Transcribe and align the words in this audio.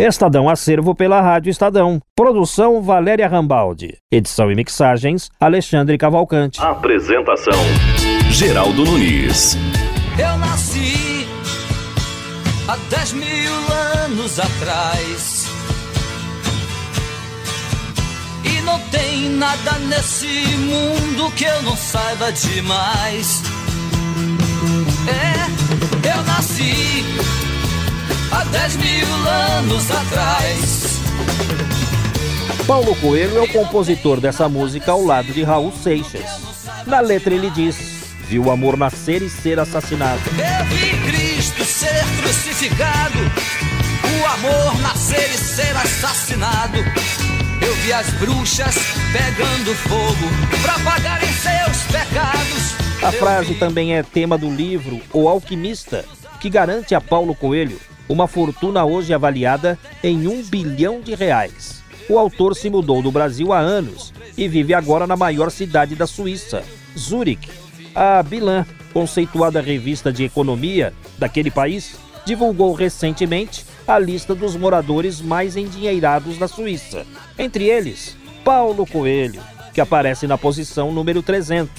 Estadão 0.00 0.48
Acervo 0.48 0.94
pela 0.94 1.20
Rádio 1.20 1.50
Estadão. 1.50 2.00
Produção 2.16 2.80
Valéria 2.80 3.28
Rambaldi. 3.28 3.98
Edição 4.10 4.50
e 4.50 4.54
mixagens 4.54 5.30
Alexandre 5.38 5.98
Cavalcante. 5.98 6.58
Apresentação 6.58 7.52
Geraldo 8.30 8.82
Nunes. 8.82 9.58
Eu 10.18 10.38
nasci 10.38 11.26
há 12.66 12.76
10 12.88 13.12
mil 13.12 13.52
anos 14.06 14.40
atrás. 14.40 15.46
E 18.42 18.62
não 18.62 18.80
tem 18.90 19.28
nada 19.28 19.78
nesse 19.80 20.26
mundo 20.56 21.30
que 21.32 21.44
eu 21.44 21.62
não 21.62 21.76
saiba 21.76 22.32
demais. 22.32 23.42
É, 25.06 26.10
eu 26.16 26.22
nasci 26.24 27.04
há 28.30 28.44
10 28.44 28.76
mil 28.76 29.06
anos 29.28 29.90
atrás. 29.90 31.00
Paulo 32.66 32.94
Coelho 32.96 33.38
é 33.38 33.40
o 33.40 33.48
compositor 33.48 34.20
dessa 34.20 34.48
música 34.48 34.92
ao 34.92 35.04
lado 35.04 35.32
de 35.32 35.42
Raul 35.42 35.72
Seixas. 35.72 36.24
Na 36.86 37.00
letra 37.00 37.34
ele 37.34 37.50
diz: 37.50 37.76
Viu 38.28 38.44
o 38.44 38.50
amor 38.50 38.76
nascer 38.76 39.22
e 39.22 39.28
ser 39.28 39.58
assassinado. 39.58 40.20
Eu 40.30 40.64
vi 40.66 41.10
Cristo 41.10 41.64
ser 41.64 42.04
crucificado, 42.20 43.18
o 44.20 44.26
amor 44.26 44.80
nascer 44.80 45.28
e 45.30 45.38
ser 45.38 45.76
assassinado. 45.76 46.78
Eu 47.60 47.74
vi 47.76 47.92
as 47.92 48.08
bruxas 48.14 48.74
pegando 49.12 49.74
fogo 49.74 50.60
para 50.62 50.78
pagarem 50.78 51.28
seus 51.32 51.82
pecados. 51.84 52.80
A 53.02 53.12
frase 53.12 53.54
também 53.54 53.96
é 53.96 54.02
tema 54.02 54.36
do 54.38 54.48
livro 54.48 55.00
O 55.12 55.28
Alquimista, 55.28 56.04
que 56.38 56.48
garante 56.48 56.94
a 56.94 57.00
Paulo 57.00 57.34
Coelho 57.34 57.78
uma 58.10 58.26
fortuna 58.26 58.84
hoje 58.84 59.14
avaliada 59.14 59.78
em 60.02 60.26
um 60.26 60.42
bilhão 60.42 61.00
de 61.00 61.14
reais. 61.14 61.80
O 62.08 62.18
autor 62.18 62.56
se 62.56 62.68
mudou 62.68 63.00
do 63.00 63.12
Brasil 63.12 63.52
há 63.52 63.60
anos 63.60 64.12
e 64.36 64.48
vive 64.48 64.74
agora 64.74 65.06
na 65.06 65.16
maior 65.16 65.48
cidade 65.48 65.94
da 65.94 66.08
Suíça, 66.08 66.64
Zurique. 66.98 67.48
A 67.94 68.20
Bilan, 68.20 68.66
conceituada 68.92 69.60
revista 69.60 70.12
de 70.12 70.24
economia 70.24 70.92
daquele 71.18 71.52
país, 71.52 71.94
divulgou 72.26 72.72
recentemente 72.72 73.64
a 73.86 73.96
lista 73.96 74.34
dos 74.34 74.56
moradores 74.56 75.20
mais 75.20 75.56
endinheirados 75.56 76.36
da 76.36 76.48
Suíça. 76.48 77.06
Entre 77.38 77.68
eles, 77.68 78.16
Paulo 78.44 78.84
Coelho, 78.86 79.40
que 79.72 79.80
aparece 79.80 80.26
na 80.26 80.36
posição 80.36 80.90
número 80.90 81.22
300. 81.22 81.70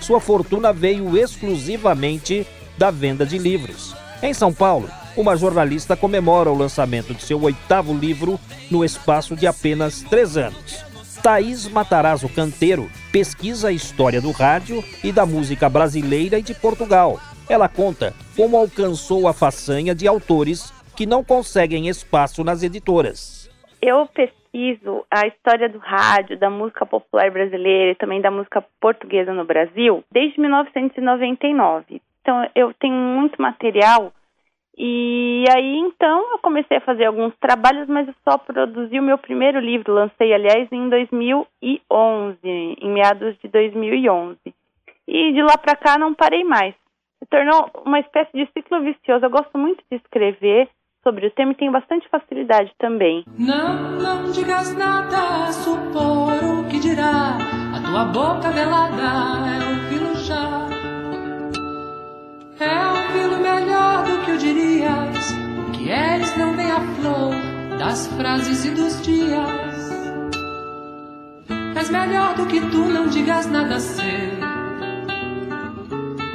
Sua 0.00 0.20
fortuna 0.20 0.70
veio 0.70 1.16
exclusivamente 1.16 2.46
da 2.76 2.90
venda 2.90 3.24
de 3.24 3.38
livros. 3.38 3.96
Em 4.22 4.34
São 4.34 4.52
Paulo, 4.52 4.88
uma 5.18 5.36
jornalista 5.36 5.96
comemora 5.96 6.48
o 6.48 6.56
lançamento 6.56 7.12
de 7.12 7.22
seu 7.22 7.42
oitavo 7.42 7.92
livro 7.92 8.38
no 8.70 8.84
espaço 8.84 9.34
de 9.34 9.48
apenas 9.48 10.00
três 10.04 10.36
anos. 10.36 10.86
Thaís 11.20 11.68
Matarazzo 11.68 12.32
Canteiro 12.32 12.88
pesquisa 13.12 13.68
a 13.68 13.72
história 13.72 14.20
do 14.20 14.30
rádio 14.30 14.80
e 15.02 15.10
da 15.10 15.26
música 15.26 15.68
brasileira 15.68 16.38
e 16.38 16.42
de 16.42 16.54
Portugal. 16.54 17.18
Ela 17.50 17.68
conta 17.68 18.14
como 18.36 18.56
alcançou 18.56 19.26
a 19.26 19.32
façanha 19.32 19.92
de 19.92 20.06
autores 20.06 20.72
que 20.96 21.04
não 21.04 21.24
conseguem 21.24 21.88
espaço 21.88 22.44
nas 22.44 22.62
editoras. 22.62 23.50
Eu 23.82 24.06
pesquiso 24.06 25.04
a 25.10 25.26
história 25.26 25.68
do 25.68 25.78
rádio, 25.78 26.38
da 26.38 26.48
música 26.48 26.86
popular 26.86 27.28
brasileira 27.32 27.90
e 27.90 27.96
também 27.96 28.20
da 28.20 28.30
música 28.30 28.64
portuguesa 28.80 29.34
no 29.34 29.44
Brasil 29.44 30.04
desde 30.12 30.40
1999. 30.40 32.00
Então 32.22 32.48
eu 32.54 32.72
tenho 32.78 32.94
muito 32.94 33.40
material 33.42 34.12
e 34.80 35.44
aí 35.50 35.76
então 35.78 36.30
eu 36.32 36.38
comecei 36.38 36.76
a 36.76 36.82
fazer 36.82 37.06
alguns 37.06 37.34
trabalhos, 37.40 37.88
mas 37.88 38.06
eu 38.06 38.14
só 38.22 38.38
produzi 38.38 38.98
o 39.00 39.02
meu 39.02 39.18
primeiro 39.18 39.58
livro, 39.58 39.92
lancei 39.92 40.32
aliás 40.32 40.70
em 40.70 40.88
2011, 40.88 42.38
em 42.44 42.90
meados 42.90 43.36
de 43.42 43.48
2011. 43.48 44.38
E 45.08 45.32
de 45.32 45.42
lá 45.42 45.58
para 45.58 45.74
cá 45.74 45.98
não 45.98 46.14
parei 46.14 46.44
mais. 46.44 46.74
Se 47.18 47.26
tornou 47.28 47.68
uma 47.84 47.98
espécie 47.98 48.30
de 48.32 48.48
ciclo 48.52 48.80
vicioso. 48.82 49.24
Eu 49.24 49.30
gosto 49.30 49.58
muito 49.58 49.82
de 49.90 49.96
escrever 49.96 50.68
sobre 51.02 51.26
o 51.26 51.30
tema 51.32 51.52
e 51.52 51.54
tenho 51.56 51.72
bastante 51.72 52.08
facilidade 52.08 52.70
também. 52.78 53.24
Não, 53.36 53.92
não 53.92 54.30
digas 54.30 54.76
nada, 54.76 55.50
supor 55.50 56.34
o 56.44 56.68
que 56.68 56.78
dirá. 56.78 57.38
A 57.74 57.80
tua 57.80 58.04
boca 58.04 58.50
velada 58.50 59.02
é 59.54 60.18
já. 60.24 60.47
Das 67.88 68.06
frases 68.06 68.66
e 68.66 68.70
dos 68.72 69.00
dias. 69.00 69.90
És 71.74 71.88
melhor 71.88 72.34
do 72.34 72.44
que 72.44 72.60
tu, 72.60 72.84
não 72.84 73.06
digas 73.06 73.46
nada 73.46 73.80
ser. 73.80 74.38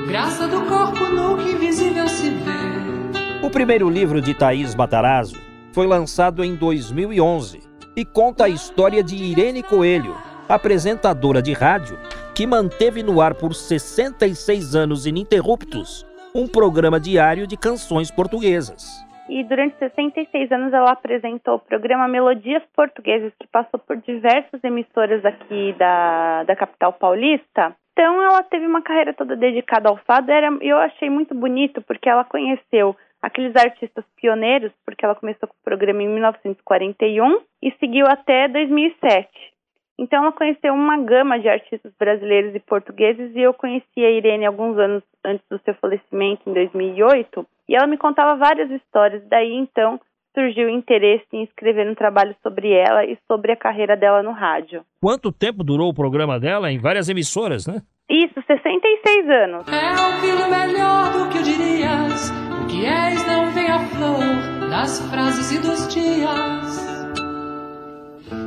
Graça 0.07 0.47
do 0.47 0.61
corpo 0.61 1.03
nu 1.09 1.37
que 1.37 1.51
invisível 1.51 2.07
se 2.09 2.31
vê. 2.31 3.45
O 3.45 3.51
primeiro 3.51 3.87
livro 3.87 4.19
de 4.19 4.33
Thaís 4.33 4.73
Matarazzo 4.73 5.37
foi 5.71 5.85
lançado 5.85 6.43
em 6.43 6.55
2011 6.55 7.61
e 7.95 8.03
conta 8.03 8.45
a 8.45 8.49
história 8.49 9.03
de 9.03 9.15
Irene 9.15 9.61
Coelho, 9.61 10.17
apresentadora 10.49 11.39
de 11.39 11.53
rádio 11.53 11.99
que 12.33 12.47
manteve 12.47 13.03
no 13.03 13.21
ar 13.21 13.35
por 13.35 13.53
66 13.53 14.73
anos 14.73 15.05
ininterruptos 15.05 16.03
um 16.33 16.47
programa 16.47 16.99
diário 16.99 17.45
de 17.45 17.55
canções 17.55 18.09
portuguesas. 18.09 19.03
E 19.35 19.43
durante 19.43 19.75
66 19.79 20.51
anos 20.51 20.71
ela 20.71 20.91
apresentou 20.91 21.55
o 21.55 21.59
programa 21.59 22.07
Melodias 22.07 22.61
Portuguesas, 22.75 23.33
que 23.39 23.47
passou 23.47 23.79
por 23.79 23.97
diversas 23.97 24.63
emissoras 24.63 25.25
aqui 25.25 25.73
da, 25.73 26.43
da 26.43 26.55
capital 26.55 26.93
paulista. 26.93 27.75
Então 27.93 28.21
ela 28.21 28.43
teve 28.43 28.67
uma 28.67 28.83
carreira 28.83 29.11
toda 29.11 29.35
dedicada 29.35 29.89
ao 29.89 29.97
fado. 29.97 30.31
Era, 30.31 30.55
eu 30.61 30.77
achei 30.77 31.09
muito 31.09 31.33
bonito 31.33 31.81
porque 31.81 32.07
ela 32.07 32.23
conheceu 32.23 32.95
aqueles 33.23 33.55
artistas 33.55 34.05
pioneiros, 34.17 34.71
porque 34.85 35.03
ela 35.03 35.15
começou 35.15 35.49
com 35.49 35.55
o 35.55 35.63
programa 35.63 36.03
em 36.03 36.09
1941 36.09 37.41
e 37.63 37.71
seguiu 37.79 38.05
até 38.05 38.47
2007. 38.47 39.52
Então 39.97 40.23
ela 40.23 40.31
conheceu 40.31 40.73
uma 40.73 40.97
gama 40.97 41.39
de 41.39 41.47
artistas 41.47 41.93
brasileiros 41.99 42.55
e 42.55 42.59
portugueses 42.59 43.35
e 43.35 43.39
eu 43.39 43.53
conheci 43.53 44.03
a 44.03 44.09
Irene 44.09 44.45
alguns 44.45 44.77
anos 44.77 45.03
antes 45.23 45.45
do 45.49 45.59
seu 45.59 45.73
falecimento, 45.75 46.49
em 46.49 46.53
2008, 46.53 47.45
e 47.69 47.75
ela 47.75 47.87
me 47.87 47.97
contava 47.97 48.35
várias 48.35 48.69
histórias. 48.71 49.23
Daí 49.29 49.53
então 49.53 49.99
surgiu 50.33 50.67
o 50.67 50.71
interesse 50.71 51.27
em 51.31 51.43
escrever 51.43 51.87
um 51.89 51.95
trabalho 51.95 52.35
sobre 52.41 52.71
ela 52.71 53.05
e 53.05 53.17
sobre 53.27 53.51
a 53.51 53.55
carreira 53.55 53.95
dela 53.95 54.23
no 54.23 54.31
rádio. 54.31 54.83
Quanto 54.99 55.31
tempo 55.31 55.63
durou 55.63 55.89
o 55.89 55.93
programa 55.93 56.39
dela? 56.39 56.71
Em 56.71 56.79
várias 56.79 57.07
emissoras, 57.07 57.67
né? 57.67 57.81
Isso, 58.09 58.33
66 58.45 59.29
anos. 59.29 59.65
É 59.67 59.91
o 59.93 60.21
filho 60.21 60.49
melhor 60.49 61.13
do 61.13 61.29
que 61.29 61.37
eu 61.37 61.43
dirias. 61.43 62.31
O 62.61 62.67
que 62.67 62.85
és 62.85 63.25
não 63.27 63.51
vem 63.51 63.67
à 63.67 63.79
flor 63.79 64.69
das 64.69 64.99
frases 65.09 65.51
e 65.51 65.61
dos 65.61 65.87
dias. 65.93 66.92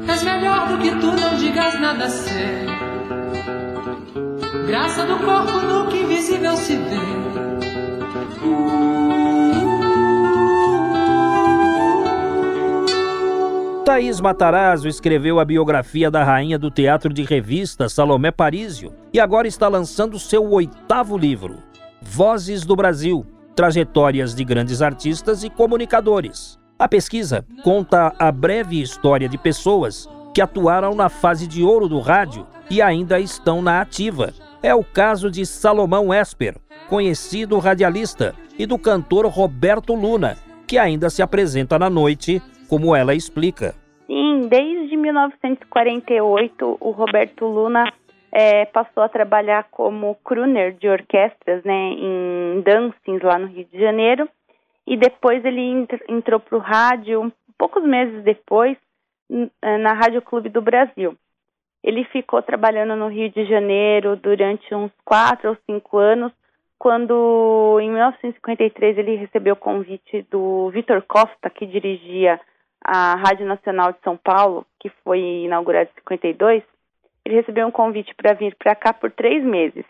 És 0.09 0.23
melhor 0.23 0.69
do 0.69 0.79
que 0.79 0.91
tu, 0.91 1.13
não 1.13 1.37
digas 1.37 1.81
nada. 1.81 2.07
Graça 4.67 5.05
do 5.05 5.19
corpo 5.19 5.61
no 5.61 5.89
que 5.89 5.99
invisível 5.99 6.57
se 6.57 6.77
vê. 6.77 7.37
Thaís 13.85 14.21
Matarazzo 14.21 14.89
escreveu 14.89 15.39
a 15.39 15.45
biografia 15.45 16.11
da 16.11 16.25
rainha 16.25 16.59
do 16.59 16.71
teatro 16.71 17.15
de 17.15 17.23
revista 17.23 17.89
Salomé 17.89 18.33
Parísio 18.33 18.93
e 19.13 19.21
agora 19.21 19.47
está 19.47 19.69
lançando 19.69 20.19
seu 20.19 20.51
oitavo 20.51 21.17
livro, 21.17 21.63
Vozes 22.03 22.65
do 22.65 22.75
Brasil, 22.75 23.25
trajetórias 23.55 24.35
de 24.35 24.45
grandes 24.45 24.83
artistas 24.83 25.45
e 25.45 25.49
comunicadores. 25.49 26.59
A 26.79 26.87
pesquisa 26.87 27.43
conta 27.65 28.13
a 28.19 28.31
breve 28.31 28.83
história 28.83 29.27
de 29.31 29.39
pessoas 29.39 30.07
que 30.35 30.43
atuaram 30.43 30.95
na 30.95 31.09
fase 31.09 31.49
de 31.49 31.63
ouro 31.63 31.89
do 31.89 32.01
rádio 32.01 32.47
e 32.71 32.83
ainda 32.83 33.19
estão 33.19 33.63
na 33.63 33.81
ativa. 33.81 34.35
É 34.63 34.75
o 34.75 34.85
caso 34.85 35.31
de 35.31 35.47
Salomão 35.47 36.13
Esper, 36.13 36.55
conhecido 36.87 37.59
radialista, 37.59 38.35
e 38.59 38.67
do 38.67 38.79
cantor 38.79 39.25
Roberto 39.27 39.95
Luna, 39.95 40.37
que 40.67 40.77
ainda 40.77 41.09
se 41.09 41.23
apresenta 41.23 41.79
na 41.79 41.89
noite, 41.89 42.43
como 42.69 42.95
ela 42.95 43.15
explica. 43.15 43.75
Sim, 44.07 44.47
desde 44.51 44.97
1948 44.99 46.77
o 46.79 46.91
Roberto 46.91 47.47
Luna 47.47 47.91
é, 48.31 48.67
passou 48.67 49.03
a 49.03 49.09
trabalhar 49.09 49.67
como 49.71 50.15
crooner 50.23 50.75
de 50.75 50.89
orquestras 50.89 51.65
né, 51.65 51.93
em 51.93 52.61
dancings 52.61 53.23
lá 53.23 53.39
no 53.39 53.47
Rio 53.47 53.67
de 53.73 53.81
Janeiro 53.81 54.29
e 54.87 54.97
depois 54.97 55.45
ele 55.45 55.87
entrou 56.09 56.39
para 56.39 56.57
o 56.57 56.61
rádio 56.61 57.33
poucos 57.59 57.83
meses 57.83 58.23
depois 58.23 58.77
eh, 59.63 59.79
na 59.79 59.93
Rádio 59.93 60.23
Clube 60.23 60.49
do 60.49 60.63
Brasil. 60.63 61.17
Ele 61.83 62.05
ficou 62.05 62.43
trabalhando 62.43 62.97
no 62.97 63.09
Rio 63.09 63.31
de 63.31 63.45
Janeiro 63.47 64.17
durante 64.17 64.75
uns 64.75 64.93
quatro 65.05 65.51
ou 65.51 65.57
cinco 65.67 65.99
anos, 65.99 66.33
quando 66.79 67.79
em 67.81 67.91
1953 67.91 68.99
ele 68.99 69.17
recebeu 69.17 69.55
o 69.55 69.59
convite 69.59 70.23
do 70.31 70.71
Vitor 70.71 71.03
Costa, 71.03 71.51
que 71.51 71.67
dirigia 71.67 72.41
a 72.85 73.17
Rádio 73.17 73.47
Nacional 73.47 73.93
de 73.93 73.99
São 74.05 74.17
Paulo, 74.17 74.67
que 74.79 74.91
foi 75.03 75.19
inaugurada 75.45 75.91
em 75.91 75.95
52, 75.95 76.63
ele 77.25 77.35
recebeu 77.35 77.67
um 77.67 77.73
convite 77.73 78.15
para 78.15 78.35
vir 78.35 78.55
para 78.55 78.77
cá 78.77 78.93
por 78.93 79.11
três 79.11 79.43
meses. 79.43 79.85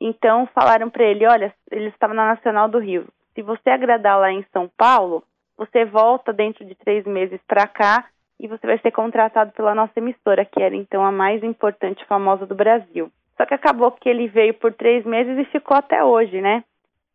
Então 0.00 0.46
falaram 0.54 0.90
para 0.90 1.04
ele, 1.04 1.26
olha, 1.26 1.54
ele 1.70 1.88
estava 1.88 2.12
na 2.12 2.26
Nacional 2.26 2.68
do 2.68 2.78
Rio. 2.78 3.06
Se 3.38 3.42
você 3.42 3.70
agradar 3.70 4.18
lá 4.18 4.32
em 4.32 4.44
São 4.52 4.68
Paulo, 4.76 5.22
você 5.56 5.84
volta 5.84 6.32
dentro 6.32 6.64
de 6.64 6.74
três 6.74 7.06
meses 7.06 7.40
para 7.46 7.68
cá 7.68 8.06
e 8.40 8.48
você 8.48 8.66
vai 8.66 8.76
ser 8.80 8.90
contratado 8.90 9.52
pela 9.52 9.76
nossa 9.76 9.92
emissora, 9.96 10.44
que 10.44 10.60
era 10.60 10.74
então 10.74 11.04
a 11.04 11.12
mais 11.12 11.40
importante 11.44 12.02
e 12.02 12.06
famosa 12.06 12.46
do 12.46 12.56
Brasil. 12.56 13.12
Só 13.36 13.46
que 13.46 13.54
acabou 13.54 13.92
que 13.92 14.08
ele 14.08 14.26
veio 14.26 14.54
por 14.54 14.72
três 14.72 15.06
meses 15.06 15.38
e 15.38 15.44
ficou 15.52 15.76
até 15.76 16.02
hoje, 16.02 16.40
né? 16.40 16.64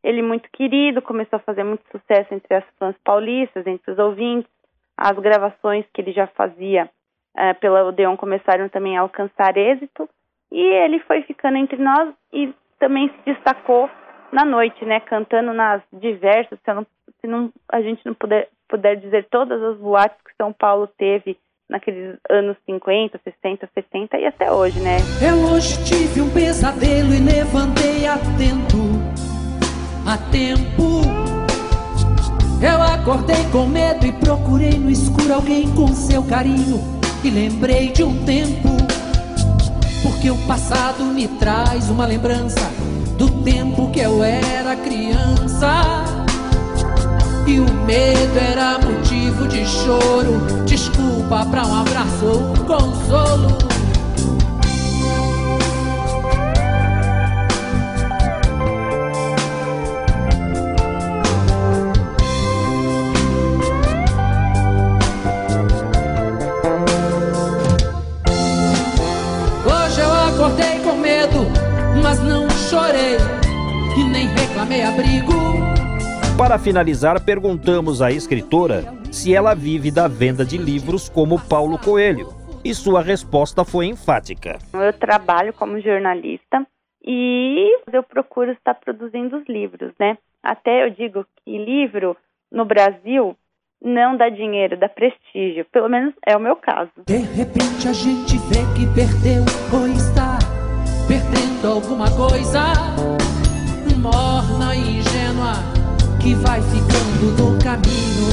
Ele 0.02 0.22
muito 0.22 0.50
querido, 0.54 1.02
começou 1.02 1.36
a 1.36 1.42
fazer 1.42 1.66
muito 1.66 1.84
sucesso 1.92 2.34
entre 2.34 2.56
as 2.56 2.64
fãs 2.80 2.96
paulistas, 3.04 3.68
entre 3.68 3.92
os 3.92 4.00
ouvintes. 4.00 4.50
As 4.96 5.20
gravações 5.20 5.86
que 5.94 6.00
ele 6.00 6.14
já 6.14 6.28
fazia 6.28 6.90
uh, 7.36 7.60
pela 7.60 7.84
Odeon 7.84 8.16
começaram 8.16 8.70
também 8.70 8.98
a 8.98 9.02
alcançar 9.02 9.58
êxito. 9.58 10.10
E 10.50 10.62
ele 10.62 11.00
foi 11.00 11.22
ficando 11.24 11.58
entre 11.58 11.84
nós 11.84 12.14
e 12.32 12.54
também 12.80 13.10
se 13.10 13.34
destacou 13.34 13.90
na 14.34 14.44
noite, 14.44 14.84
né? 14.84 15.00
Cantando 15.00 15.54
nas 15.54 15.82
diversas, 15.94 16.60
se, 16.66 16.74
não, 16.74 16.86
se 17.22 17.28
não, 17.28 17.52
a 17.72 17.82
gente 17.82 18.04
não 18.06 18.14
puder, 18.16 18.50
puder 18.68 18.96
dizer 18.98 19.28
todas 19.30 19.62
as 19.62 19.78
boates 19.78 20.18
que 20.26 20.36
São 20.36 20.52
Paulo 20.52 20.88
teve 20.98 21.38
naqueles 21.70 22.18
anos 22.30 22.58
50, 22.66 23.20
60, 23.24 23.70
70 23.74 24.18
e 24.18 24.26
até 24.26 24.52
hoje, 24.52 24.80
né? 24.80 24.98
Eu 25.22 25.54
hoje 25.54 25.84
tive 25.86 26.22
um 26.22 26.34
pesadelo 26.34 27.14
e 27.14 27.20
levantei 27.20 28.06
atento 28.08 28.84
a 30.06 30.18
tempo. 30.32 31.04
Eu 32.62 32.82
acordei 32.82 33.44
com 33.52 33.68
medo 33.68 34.06
e 34.06 34.12
procurei 34.14 34.78
no 34.80 34.90
escuro 34.90 35.34
alguém 35.34 35.74
com 35.76 35.88
seu 35.88 36.24
carinho 36.28 36.80
e 37.24 37.30
lembrei 37.30 37.90
de 37.90 38.04
um 38.04 38.26
tempo. 38.26 38.70
Porque 40.02 40.30
o 40.30 40.48
passado 40.48 41.04
me 41.06 41.28
traz 41.40 41.90
uma 41.90 42.06
lembrança 42.06 42.83
do 43.18 43.30
tempo 43.44 43.90
que 43.92 44.00
eu 44.00 44.24
era 44.24 44.76
criança. 44.76 46.04
E 47.46 47.60
o 47.60 47.74
medo 47.86 48.40
era 48.40 48.80
motivo 48.80 49.48
de 49.48 49.66
choro, 49.66 50.42
desculpa 50.66 51.46
pra 51.46 51.66
um 51.66 51.82
abraço 51.82 52.26
ou 52.26 52.52
um 52.52 52.56
consolo. 52.66 53.58
Chorei 72.74 73.18
e 73.96 74.04
nem 74.04 74.28
reclamei 74.30 74.82
abrigo. 74.82 75.34
Para 76.36 76.58
finalizar, 76.58 77.24
perguntamos 77.24 78.02
à 78.02 78.12
escritora 78.12 78.84
se 79.12 79.36
ela 79.36 79.54
vive 79.54 79.92
da 79.92 80.08
venda 80.08 80.44
de 80.44 80.58
livros 80.58 81.08
como 81.08 81.40
Paulo 81.48 81.78
Coelho. 81.78 82.30
E 82.66 82.74
sua 82.74 83.02
resposta 83.02 83.64
foi 83.64 83.86
enfática. 83.86 84.58
Eu 84.74 84.94
trabalho 84.94 85.54
como 85.54 85.80
jornalista 85.80 86.66
e 87.06 87.78
eu 87.92 88.02
procuro 88.02 88.52
estar 88.52 88.74
produzindo 88.74 89.38
os 89.38 89.48
livros, 89.48 89.94
né? 90.00 90.18
Até 90.42 90.86
eu 90.86 90.90
digo 90.90 91.26
que 91.46 91.58
livro 91.58 92.18
no 92.52 92.66
Brasil 92.66 93.36
não 93.84 94.18
dá 94.18 94.30
dinheiro, 94.30 94.78
dá 94.78 94.90
prestígio. 94.90 95.66
Pelo 95.72 95.90
menos 95.90 96.16
é 96.26 96.36
o 96.36 96.40
meu 96.40 96.56
caso. 96.56 96.92
De 97.06 97.18
repente 97.18 97.88
a 97.88 97.94
gente 97.94 98.38
vê 98.48 98.64
que 98.74 98.88
perdeu 98.96 99.44
ou 99.78 99.88
está 99.88 100.33
perdendo 101.08 101.68
alguma 101.68 102.10
coisa 102.12 102.74
morna 104.04 104.76
e 104.76 105.00
ingênua 105.00 105.54
que 106.20 106.36
vai 106.36 106.62
ficando 106.62 107.38
no 107.38 107.58
caminho. 107.64 108.30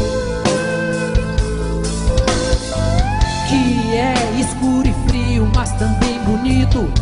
Que 3.49 3.97
é 3.97 4.15
escuro 4.41 4.89
e 4.89 5.09
frio, 5.09 5.49
mas 5.55 5.71
também 5.75 6.19
bonito, 6.25 6.93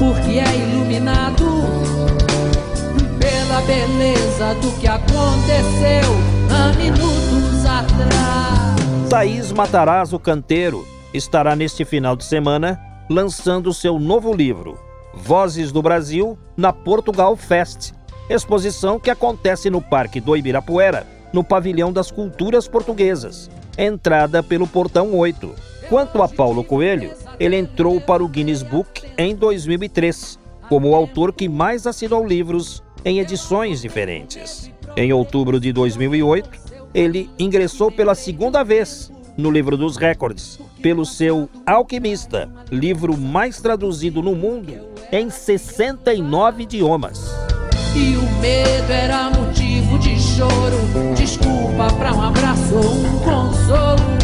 porque 0.00 0.40
é 0.40 0.56
iluminado 0.56 1.62
pela 3.20 3.60
beleza 3.62 4.54
do 4.60 4.72
que 4.80 4.88
aconteceu 4.88 6.12
há 6.50 6.72
minutos 6.76 7.64
atrás. 7.64 9.08
Thaís 9.08 9.52
Matarazzo 9.52 10.18
Canteiro 10.18 10.84
estará 11.14 11.54
neste 11.54 11.84
final 11.84 12.16
de 12.16 12.24
semana 12.24 12.80
lançando 13.08 13.72
seu 13.72 14.00
novo 14.00 14.34
livro, 14.34 14.76
Vozes 15.16 15.72
do 15.72 15.82
Brasil 15.82 16.38
na 16.56 16.72
Portugal 16.72 17.34
Fest, 17.36 17.92
exposição 18.28 19.00
que 19.00 19.10
acontece 19.10 19.70
no 19.70 19.80
Parque 19.80 20.20
do 20.20 20.36
Ibirapuera, 20.36 21.06
no 21.32 21.42
Pavilhão 21.42 21.92
das 21.92 22.10
Culturas 22.10 22.68
Portuguesas, 22.68 23.50
entrada 23.78 24.42
pelo 24.42 24.66
Portão 24.66 25.14
8. 25.14 25.54
Quanto 25.88 26.22
a 26.22 26.28
Paulo 26.28 26.62
Coelho, 26.62 27.12
ele 27.40 27.56
entrou 27.56 28.00
para 28.00 28.22
o 28.22 28.28
Guinness 28.28 28.62
Book 28.62 29.04
em 29.16 29.34
2003, 29.34 30.38
como 30.68 30.90
o 30.90 30.94
autor 30.94 31.32
que 31.32 31.48
mais 31.48 31.86
assinou 31.86 32.26
livros 32.26 32.82
em 33.04 33.18
edições 33.18 33.80
diferentes. 33.80 34.70
Em 34.96 35.12
outubro 35.12 35.58
de 35.58 35.72
2008, 35.72 36.50
ele 36.94 37.30
ingressou 37.38 37.90
pela 37.90 38.14
segunda 38.14 38.62
vez 38.62 39.10
no 39.36 39.50
livro 39.50 39.76
dos 39.76 39.96
recordes, 39.96 40.58
pelo 40.82 41.04
seu 41.04 41.48
Alquimista, 41.66 42.48
livro 42.70 43.16
mais 43.16 43.60
traduzido 43.60 44.22
no 44.22 44.34
mundo 44.34 44.74
em 45.10 45.30
69 45.30 46.62
idiomas. 46.62 47.30
E 47.94 48.16
o 48.16 48.22
medo 48.40 48.92
era 48.92 49.30
motivo 49.30 49.98
de 49.98 50.20
choro, 50.20 50.78
desculpa 51.16 51.86
pra 51.98 52.12
um 52.12 52.22
abraço 52.22 52.74
ou 52.74 52.92
um 52.92 53.18
consolo. 53.20 54.16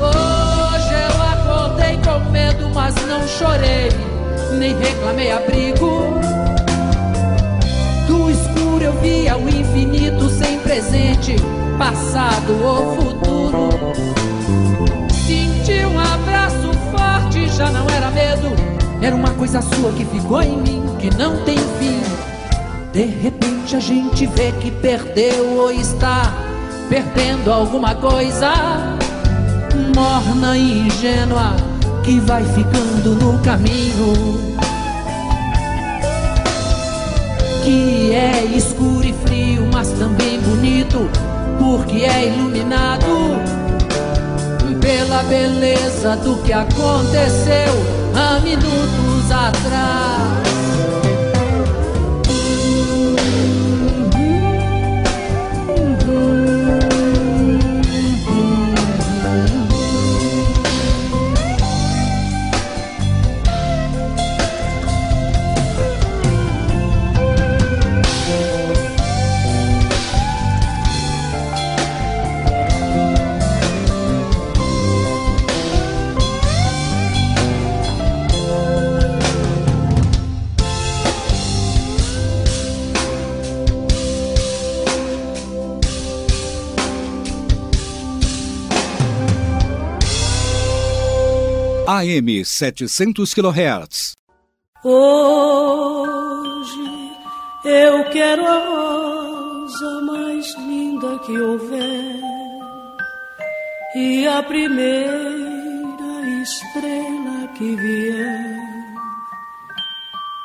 Hoje 0.00 0.94
eu 0.94 1.22
acordei 1.22 1.96
com 1.98 2.30
medo, 2.30 2.68
mas 2.74 2.94
não 3.06 3.26
chorei, 3.26 3.88
nem 4.58 4.76
reclamei 4.76 5.30
abrigo. 5.30 6.18
Do 8.08 8.30
escuro 8.30 8.82
eu 8.82 9.00
via 9.00 9.36
o 9.36 9.48
infinito 9.48 10.28
sem 10.28 10.58
presente, 10.60 11.36
passado 11.78 12.52
ou 12.64 12.96
futuro. 12.96 14.28
Senti 15.28 15.84
um 15.84 16.00
abraço 16.00 16.72
forte, 16.90 17.46
já 17.50 17.70
não 17.70 17.86
era 17.90 18.10
medo. 18.10 18.48
Era 19.02 19.14
uma 19.14 19.28
coisa 19.32 19.60
sua 19.60 19.92
que 19.92 20.06
ficou 20.06 20.40
em 20.40 20.56
mim, 20.56 20.82
que 20.98 21.14
não 21.18 21.44
tem 21.44 21.58
fim. 21.78 22.00
De 22.94 23.04
repente 23.04 23.76
a 23.76 23.78
gente 23.78 24.24
vê 24.24 24.52
que 24.52 24.70
perdeu 24.70 25.58
ou 25.58 25.70
está 25.70 26.32
perdendo 26.88 27.52
alguma 27.52 27.94
coisa. 27.94 28.54
Morna 29.94 30.56
e 30.56 30.86
ingênua 30.86 31.54
que 32.02 32.18
vai 32.20 32.42
ficando 32.42 33.14
no 33.16 33.38
caminho. 33.40 34.56
Que 37.64 38.14
é 38.14 38.44
escuro 38.56 39.04
e 39.04 39.12
frio, 39.26 39.68
mas 39.70 39.90
também 39.90 40.40
bonito, 40.40 41.06
porque 41.58 42.06
é 42.06 42.28
iluminado 42.28 43.57
pela 44.88 45.22
beleza 45.24 46.16
do 46.16 46.42
que 46.42 46.50
aconteceu 46.50 47.74
há 48.14 48.40
minutos 48.40 49.30
atrás. 49.30 50.47
AM 91.98 92.44
700 92.44 93.34
kHz. 93.34 94.12
Hoje 94.84 95.10
eu 97.64 98.04
quero 98.10 98.46
a 98.46 98.58
rosa 98.58 100.00
mais 100.02 100.54
linda 100.58 101.18
que 101.20 101.38
houver 101.38 102.20
e 103.96 104.28
a 104.28 104.42
primeira 104.42 105.48
estrela 106.42 107.48
que 107.56 107.74
vier 107.74 108.68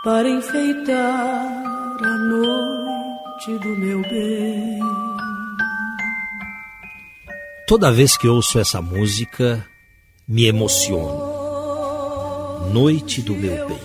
para 0.03 0.27
enfeitar 0.27 1.63
a 2.03 2.17
noite 2.17 3.59
do 3.59 3.77
meu 3.77 4.01
bem. 4.01 4.79
Toda 7.67 7.91
vez 7.91 8.17
que 8.17 8.27
ouço 8.27 8.59
essa 8.59 8.81
música, 8.81 9.65
me 10.27 10.45
emociono. 10.45 11.32
Noite 12.73 13.21
do 13.21 13.35
meu 13.35 13.67
bem. 13.67 13.77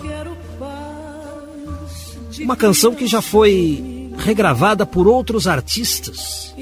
Uma 2.41 2.57
canção 2.57 2.95
que 2.95 3.07
já 3.07 3.21
foi 3.21 4.11
regravada 4.17 4.87
por 4.87 5.07
outros 5.07 5.47
artistas, 5.47 6.55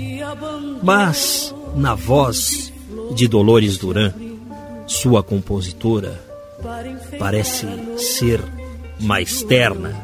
mas 0.82 1.54
na 1.76 1.94
voz 1.94 2.72
de 3.14 3.28
Dolores 3.28 3.78
Duran, 3.78 4.12
sua 4.88 5.22
compositora, 5.22 6.20
parece 7.16 7.68
ser 7.96 8.42
mais 9.00 9.42
terna. 9.42 9.94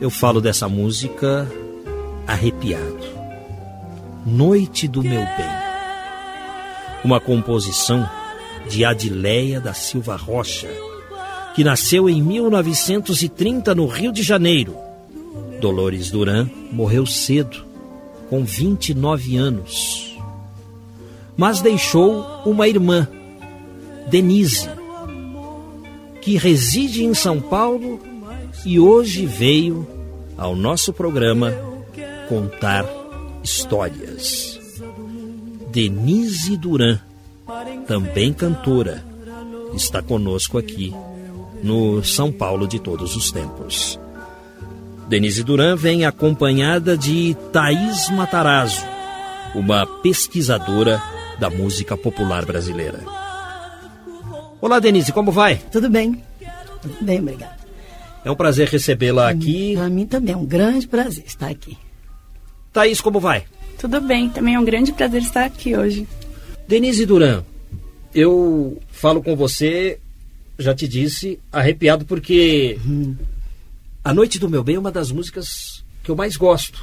Eu 0.00 0.08
falo 0.08 0.40
dessa 0.40 0.66
música 0.66 1.46
arrepiado. 2.26 3.04
Noite 4.24 4.88
do 4.88 5.02
meu 5.02 5.20
bem. 5.20 5.66
Uma 7.04 7.20
composição 7.20 8.08
de 8.68 8.84
Adileia 8.84 9.60
da 9.60 9.72
Silva 9.72 10.16
Rocha, 10.16 10.68
que 11.54 11.64
nasceu 11.64 12.08
em 12.08 12.22
1930 12.22 13.74
no 13.74 13.86
Rio 13.86 14.12
de 14.12 14.22
Janeiro. 14.22 14.76
Dolores 15.60 16.10
Duran 16.10 16.48
morreu 16.70 17.06
cedo, 17.06 17.64
com 18.28 18.44
29 18.44 19.36
anos. 19.36 20.16
Mas 21.36 21.60
deixou 21.60 22.24
uma 22.44 22.68
irmã, 22.68 23.08
Denise, 24.08 24.68
que 26.20 26.36
reside 26.36 27.04
em 27.04 27.14
São 27.14 27.40
Paulo 27.40 28.00
e 28.64 28.80
hoje 28.80 29.26
veio 29.26 29.86
ao 30.36 30.56
nosso 30.56 30.92
programa 30.92 31.54
contar 32.28 32.84
histórias. 33.42 34.58
Denise 35.70 36.56
Duran, 36.56 36.98
também 37.86 38.32
cantora, 38.32 39.04
está 39.74 40.02
conosco 40.02 40.58
aqui 40.58 40.92
no 41.62 42.02
São 42.04 42.32
Paulo 42.32 42.66
de 42.66 42.78
todos 42.78 43.16
os 43.16 43.30
tempos. 43.30 43.98
Denise 45.08 45.44
Duran 45.44 45.76
vem 45.76 46.04
acompanhada 46.04 46.96
de 46.98 47.36
Thaís 47.52 48.10
Matarazzo, 48.10 48.84
uma 49.54 49.86
pesquisadora 49.86 51.00
da 51.38 51.48
música 51.48 51.96
popular 51.96 52.44
brasileira. 52.44 53.00
Olá, 54.60 54.80
Denise, 54.80 55.12
como 55.12 55.30
vai? 55.30 55.56
Tudo 55.70 55.88
bem. 55.88 56.22
Tudo 56.82 56.96
bem, 57.00 57.20
obrigada. 57.20 57.56
É 58.24 58.30
um 58.30 58.34
prazer 58.34 58.68
recebê-la 58.68 59.28
aqui. 59.28 59.74
Para 59.76 59.88
mim 59.88 60.06
também 60.06 60.34
é 60.34 60.36
um 60.36 60.44
grande 60.44 60.88
prazer 60.88 61.24
estar 61.24 61.48
aqui. 61.48 61.78
Thaís, 62.72 63.00
como 63.00 63.20
vai? 63.20 63.44
Tudo 63.78 64.00
bem, 64.00 64.28
também 64.28 64.54
é 64.54 64.58
um 64.58 64.64
grande 64.64 64.92
prazer 64.92 65.22
estar 65.22 65.44
aqui 65.44 65.76
hoje. 65.76 66.08
Denise 66.66 67.06
Duran, 67.06 67.44
eu 68.16 68.82
falo 68.88 69.22
com 69.22 69.36
você, 69.36 69.98
já 70.58 70.74
te 70.74 70.88
disse, 70.88 71.38
arrepiado 71.52 72.04
porque 72.04 72.78
Hum. 72.84 73.14
A 74.02 74.14
Noite 74.14 74.38
do 74.38 74.48
Meu 74.48 74.62
Bem 74.62 74.76
é 74.76 74.78
uma 74.78 74.92
das 74.92 75.10
músicas 75.10 75.84
que 76.04 76.12
eu 76.12 76.14
mais 76.14 76.36
gosto. 76.36 76.80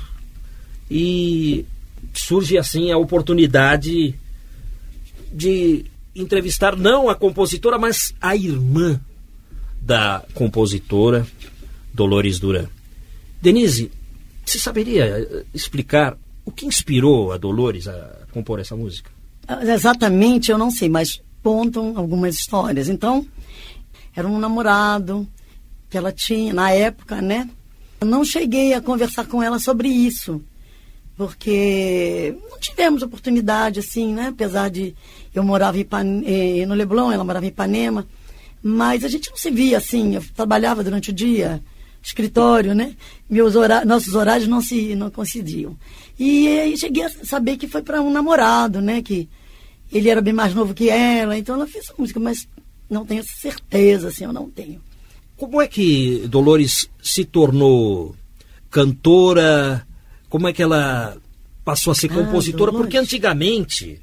E 0.91 1.65
surge 2.13 2.57
assim 2.57 2.91
a 2.91 2.97
oportunidade 2.97 4.13
de 5.31 5.85
entrevistar 6.13 6.75
não 6.75 7.09
a 7.09 7.15
compositora, 7.15 7.77
mas 7.79 8.13
a 8.19 8.35
irmã 8.35 8.99
da 9.81 10.21
compositora, 10.33 11.25
Dolores 11.93 12.39
Duran. 12.39 12.67
Denise, 13.41 13.89
você 14.45 14.59
saberia 14.59 15.05
eh, 15.05 15.45
explicar 15.53 16.17
o 16.43 16.51
que 16.51 16.65
inspirou 16.65 17.31
a 17.31 17.37
Dolores 17.37 17.87
a 17.87 18.25
compor 18.33 18.59
essa 18.59 18.75
música? 18.75 19.12
Exatamente, 19.61 20.51
eu 20.51 20.57
não 20.57 20.71
sei, 20.71 20.89
mas 20.89 21.21
contam 21.41 21.93
algumas 21.97 22.35
histórias. 22.35 22.87
Então, 22.87 23.25
era 24.15 24.27
um 24.27 24.39
namorado 24.39 25.27
que 25.89 25.97
ela 25.97 26.11
tinha 26.11 26.53
na 26.53 26.71
época, 26.71 27.21
né? 27.21 27.49
Eu 27.99 28.07
não 28.07 28.23
cheguei 28.23 28.73
a 28.73 28.81
conversar 28.81 29.25
com 29.25 29.43
ela 29.43 29.59
sobre 29.59 29.89
isso, 29.89 30.41
porque 31.15 32.35
não 32.49 32.59
tivemos 32.59 33.03
oportunidade, 33.03 33.79
assim, 33.79 34.13
né? 34.13 34.27
Apesar 34.27 34.69
de 34.69 34.95
eu 35.33 35.43
morava 35.43 35.77
eh, 35.77 36.65
no 36.65 36.73
Leblon, 36.73 37.11
ela 37.11 37.23
morava 37.23 37.45
em 37.45 37.49
Ipanema, 37.49 38.07
mas 38.61 39.03
a 39.03 39.07
gente 39.07 39.29
não 39.29 39.37
se 39.37 39.51
via 39.51 39.77
assim. 39.77 40.15
Eu 40.15 40.23
trabalhava 40.33 40.83
durante 40.83 41.09
o 41.09 41.13
dia, 41.13 41.61
escritório, 42.03 42.75
né? 42.75 42.95
Meus 43.29 43.55
horá- 43.55 43.85
nossos 43.85 44.13
horários 44.13 44.47
não 44.47 44.61
se 44.61 44.93
não 44.95 45.09
coincidiam. 45.09 45.77
E 46.19 46.47
aí 46.59 46.77
cheguei 46.77 47.03
a 47.03 47.09
saber 47.09 47.57
que 47.57 47.67
foi 47.67 47.81
para 47.81 48.01
um 48.01 48.11
namorado, 48.11 48.81
né? 48.81 49.01
Que 49.01 49.27
ele 49.91 50.09
era 50.09 50.21
bem 50.21 50.33
mais 50.33 50.53
novo 50.53 50.73
que 50.73 50.89
ela, 50.89 51.37
então 51.37 51.55
ela 51.55 51.65
fez 51.67 51.89
a 51.89 51.93
música, 51.97 52.19
mas 52.19 52.47
não 52.89 53.05
tenho 53.05 53.23
certeza, 53.23 54.09
assim, 54.09 54.25
eu 54.25 54.33
não 54.33 54.49
tenho. 54.49 54.81
Como 55.37 55.61
é 55.61 55.67
que 55.67 56.25
Dolores 56.27 56.89
se 57.01 57.25
tornou 57.25 58.15
cantora? 58.69 59.85
Como 60.29 60.47
é 60.47 60.53
que 60.53 60.61
ela 60.63 61.17
passou 61.63 61.91
a 61.91 61.95
ser 61.95 62.11
Ah, 62.11 62.15
compositora? 62.15 62.71
Dolores. 62.71 62.85
Porque 62.85 62.97
antigamente 62.97 63.99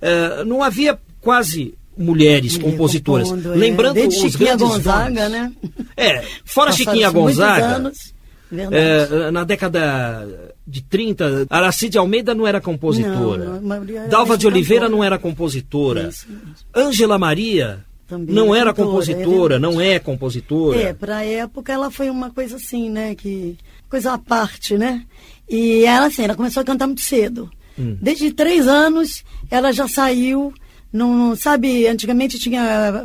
eh, 0.00 0.44
não 0.44 0.62
havia 0.62 0.98
quase 1.20 1.74
mulheres 1.96 2.56
Mulher 2.56 2.70
compositoras. 2.70 3.28
compondo, 3.28 3.52
é. 3.52 3.56
Lembrando 3.56 3.94
Desde 3.94 4.16
os 4.26 4.32
Chiquinha 4.32 4.56
grandes 4.56 4.68
Gonzaga, 4.76 5.28
nomes. 5.28 5.30
né? 5.30 5.52
É, 5.96 6.12
fora 6.44 6.70
Passaram-se 6.70 6.76
Chiquinha 6.78 7.10
Gonzaga. 7.10 7.64
anos, 7.76 8.14
eh, 8.52 9.30
na 9.30 9.44
década 9.44 10.54
de 10.66 10.82
30, 10.82 11.46
Aracide 11.48 11.98
Almeida 11.98 12.34
não 12.34 12.46
era 12.46 12.60
compositora. 12.60 13.60
Não, 13.60 13.72
a 13.72 13.76
era 13.76 14.08
Dalva 14.08 14.36
de 14.36 14.46
Oliveira 14.46 14.84
cantora. 14.86 14.96
não 14.96 15.04
era 15.04 15.18
compositora. 15.18 16.10
Ângela 16.74 17.18
Maria 17.18 17.84
Também 18.06 18.34
não 18.34 18.54
era 18.54 18.66
cantora, 18.72 18.86
compositora, 18.86 19.56
é 19.56 19.58
não 19.58 19.80
é 19.80 19.98
compositora. 19.98 20.80
É, 20.80 20.92
pra 20.92 21.24
época 21.24 21.72
ela 21.72 21.90
foi 21.90 22.10
uma 22.10 22.30
coisa 22.30 22.56
assim, 22.56 22.90
né? 22.90 23.14
Que, 23.14 23.56
coisa 23.88 24.12
à 24.12 24.18
parte, 24.18 24.76
né? 24.78 25.04
E 25.48 25.84
ela, 25.84 26.06
assim, 26.06 26.22
ela 26.22 26.34
começou 26.34 26.60
a 26.60 26.64
cantar 26.64 26.86
muito 26.86 27.02
cedo. 27.02 27.50
Hum. 27.78 27.96
Desde 28.00 28.32
três 28.32 28.66
anos, 28.68 29.24
ela 29.50 29.72
já 29.72 29.88
saiu, 29.88 30.52
num, 30.92 31.34
sabe, 31.34 31.86
antigamente 31.86 32.38
tinha 32.38 33.04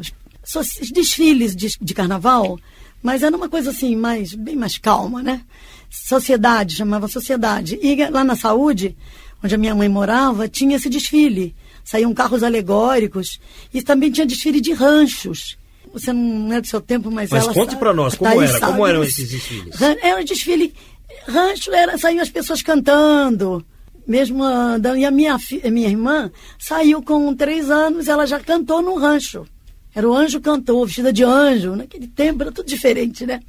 desfiles 0.93 1.55
de, 1.55 1.75
de 1.79 1.93
carnaval, 1.93 2.59
mas 3.01 3.23
era 3.23 3.35
uma 3.35 3.49
coisa 3.49 3.69
assim, 3.71 3.95
mais, 3.95 4.33
bem 4.33 4.55
mais 4.55 4.77
calma, 4.77 5.21
né? 5.21 5.41
Sociedade, 5.89 6.75
chamava 6.75 7.07
Sociedade. 7.07 7.79
E 7.81 7.95
lá 8.09 8.23
na 8.23 8.35
Saúde, 8.35 8.95
onde 9.43 9.55
a 9.55 9.57
minha 9.57 9.75
mãe 9.75 9.87
morava, 9.87 10.47
tinha 10.47 10.75
esse 10.75 10.89
desfile. 10.89 11.55
Saíam 11.83 12.13
carros 12.13 12.43
alegóricos 12.43 13.39
e 13.73 13.81
também 13.81 14.11
tinha 14.11 14.25
desfile 14.25 14.59
de 14.59 14.73
ranchos. 14.73 15.57
Você 15.93 16.11
não 16.11 16.51
é 16.53 16.59
do 16.59 16.67
seu 16.67 16.81
tempo, 16.81 17.09
mas, 17.09 17.29
Mas 17.29 17.43
ela 17.43 17.53
conte 17.53 17.69
sabe- 17.69 17.79
pra 17.79 17.93
nós, 17.93 18.13
a 18.13 18.17
como 18.17 18.31
Thaís 18.35 18.49
era? 18.51 18.59
Como 18.67 18.85
eram 18.85 19.03
esses 19.03 19.29
desfiles? 19.29 19.81
Era 19.81 20.19
um 20.19 20.23
desfile. 20.25 20.73
Rancho 21.27 21.73
era, 21.73 21.97
saíam 21.97 22.21
as 22.21 22.29
pessoas 22.29 22.61
cantando, 22.61 23.65
mesmo 24.07 24.43
andando. 24.43 24.97
E 24.97 25.05
a 25.05 25.11
minha, 25.11 25.35
a 25.35 25.69
minha 25.69 25.89
irmã 25.89 26.31
saiu 26.57 27.01
com 27.01 27.35
três 27.35 27.69
anos, 27.69 28.07
ela 28.07 28.25
já 28.25 28.39
cantou 28.39 28.81
no 28.81 28.95
rancho. 28.95 29.45
Era 29.93 30.07
o 30.07 30.13
anjo 30.13 30.39
cantor, 30.39 30.85
vestida 30.85 31.11
de 31.11 31.23
anjo. 31.23 31.75
Naquele 31.75 32.07
tempo 32.07 32.43
era 32.43 32.51
tudo 32.51 32.67
diferente, 32.67 33.25
né? 33.25 33.41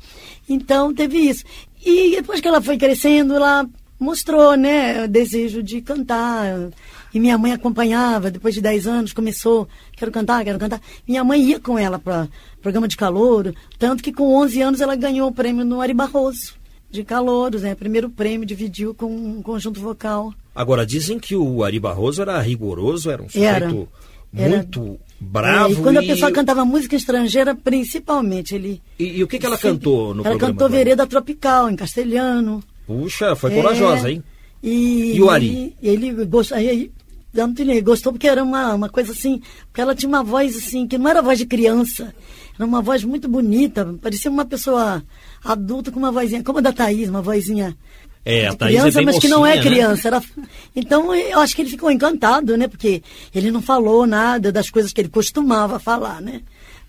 Então 0.49 0.95
teve 0.95 1.19
isso. 1.19 1.45
E 1.85 2.17
depois 2.17 2.41
que 2.41 2.49
ela 2.49 2.62
foi 2.62 2.79
crescendo, 2.79 3.35
ela 3.35 3.69
mostrou, 3.99 4.57
né, 4.57 5.05
o 5.05 5.09
desejo 5.09 5.62
de 5.62 5.81
cantar. 5.83 6.71
E 7.12 7.19
minha 7.19 7.37
mãe 7.37 7.53
acompanhava, 7.53 8.31
depois 8.31 8.55
de 8.55 8.61
10 8.61 8.87
anos, 8.87 9.12
começou, 9.12 9.69
quero 9.97 10.12
cantar, 10.12 10.45
quero 10.45 10.59
cantar. 10.59 10.81
Minha 11.07 11.25
mãe 11.25 11.43
ia 11.43 11.59
com 11.59 11.79
ela 11.79 11.99
para 11.99 12.29
programa 12.62 12.87
de 12.87 12.97
calouro, 12.97 13.55
tanto 13.79 14.03
que 14.03 14.12
com 14.12 14.35
11 14.35 14.62
anos 14.62 14.81
ela 14.81 14.95
ganhou 14.95 15.29
o 15.29 15.35
prêmio 15.35 15.65
no 15.65 15.81
Ari 15.81 15.95
Barroso, 15.95 16.55
de 16.91 17.03
calouros, 17.05 17.62
né? 17.62 17.75
Primeiro 17.75 18.11
prêmio, 18.11 18.47
dividiu 18.47 18.95
com 18.95 19.07
um 19.07 19.43
conjunto 19.43 19.81
vocal. 19.81 20.33
Agora, 20.61 20.85
dizem 20.85 21.21
que 21.21 21.37
o 21.37 21.62
Ari 21.62 21.79
Barroso 21.79 22.21
era 22.21 22.41
rigoroso, 22.41 23.09
era 23.11 23.23
um 23.23 23.27
Era. 23.33 23.69
sujeito 23.69 23.88
Era. 24.37 24.49
muito 24.57 24.99
bravo. 25.21 25.69
É, 25.69 25.73
e 25.79 25.83
quando 25.83 25.99
a 25.99 26.03
e- 26.03 26.07
pessoa 26.09 26.33
cantava 26.33 26.65
música 26.65 26.97
estrangeira, 26.97 27.55
principalmente, 27.55 28.57
ele... 28.57 28.83
E, 28.99 29.19
e 29.19 29.23
o 29.23 29.29
que, 29.29 29.38
que 29.38 29.47
ela 29.47 29.57
cantou 29.57 30.12
no 30.15 30.23
ela 30.23 30.31
programa? 30.31 30.53
cantou 30.53 30.67
agora? 30.67 30.79
Vereda 30.85 31.07
Tropical, 31.07 31.71
em 31.71 31.77
castelhano. 31.77 32.61
Puxa, 32.88 33.37
foi 33.37 33.53
É. 33.53 33.55
corajosa, 33.55 34.11
hein? 34.11 34.23
E, 34.61 35.15
E 35.15 35.23
o 35.23 35.31
Ari? 35.31 35.77
Ele, 35.81 36.09
ele 36.09 36.25
gostou, 36.25 36.59
ele 36.59 37.81
gostou 37.81 38.12
porque 38.12 38.27
era 38.27 38.43
uma, 38.43 38.75
uma 38.75 38.88
coisa 38.88 39.12
assim, 39.12 39.41
porque 39.69 39.81
ela 39.81 39.95
tinha 39.95 40.09
uma 40.09 40.25
voz 40.25 40.57
assim, 40.57 40.88
que 40.88 40.99
não 40.99 41.09
era 41.09 41.23
voz 41.23 41.38
de 41.38 41.47
criança, 41.47 42.12
era 42.57 42.67
uma 42.67 42.83
voz 42.83 43.05
muito 43.05 43.29
bonita, 43.29 43.95
parecia 44.03 44.29
uma 44.31 44.45
pessoa 44.45 45.03
adulta 45.45 45.93
com 45.93 45.99
uma 46.00 46.11
vozinha, 46.11 46.43
como 46.43 46.59
a 46.59 46.61
da 46.61 46.73
Thaís, 46.73 47.09
uma 47.09 47.23
vozinha 47.23 47.77
É, 48.25 48.47
a 48.47 48.55
Thaís 48.55 48.77
criança, 48.77 48.89
é 48.89 48.93
bem 48.93 49.05
mas 49.07 49.19
que 49.19 49.29
não 49.29 49.47
é 49.47 49.57
mocinha, 49.57 49.65
né? 49.65 49.71
criança. 49.71 50.09
Era... 50.09 50.23
Então 50.75 51.15
eu 51.15 51.41
acho 51.41 51.55
que 51.55 51.63
ele 51.63 51.71
ficou 51.71 51.91
encantado, 51.91 52.57
né? 52.57 52.69
Porque 52.69 53.03
ele 53.35 53.51
não 53.51 53.63
falou 53.63 54.07
nada 54.07 54.53
das 54.53 54.71
coisas 54.71 54.93
que 54.93 55.01
ele 55.01 55.09
costumava 55.09 55.79
falar, 55.79 56.21
né? 56.21 56.43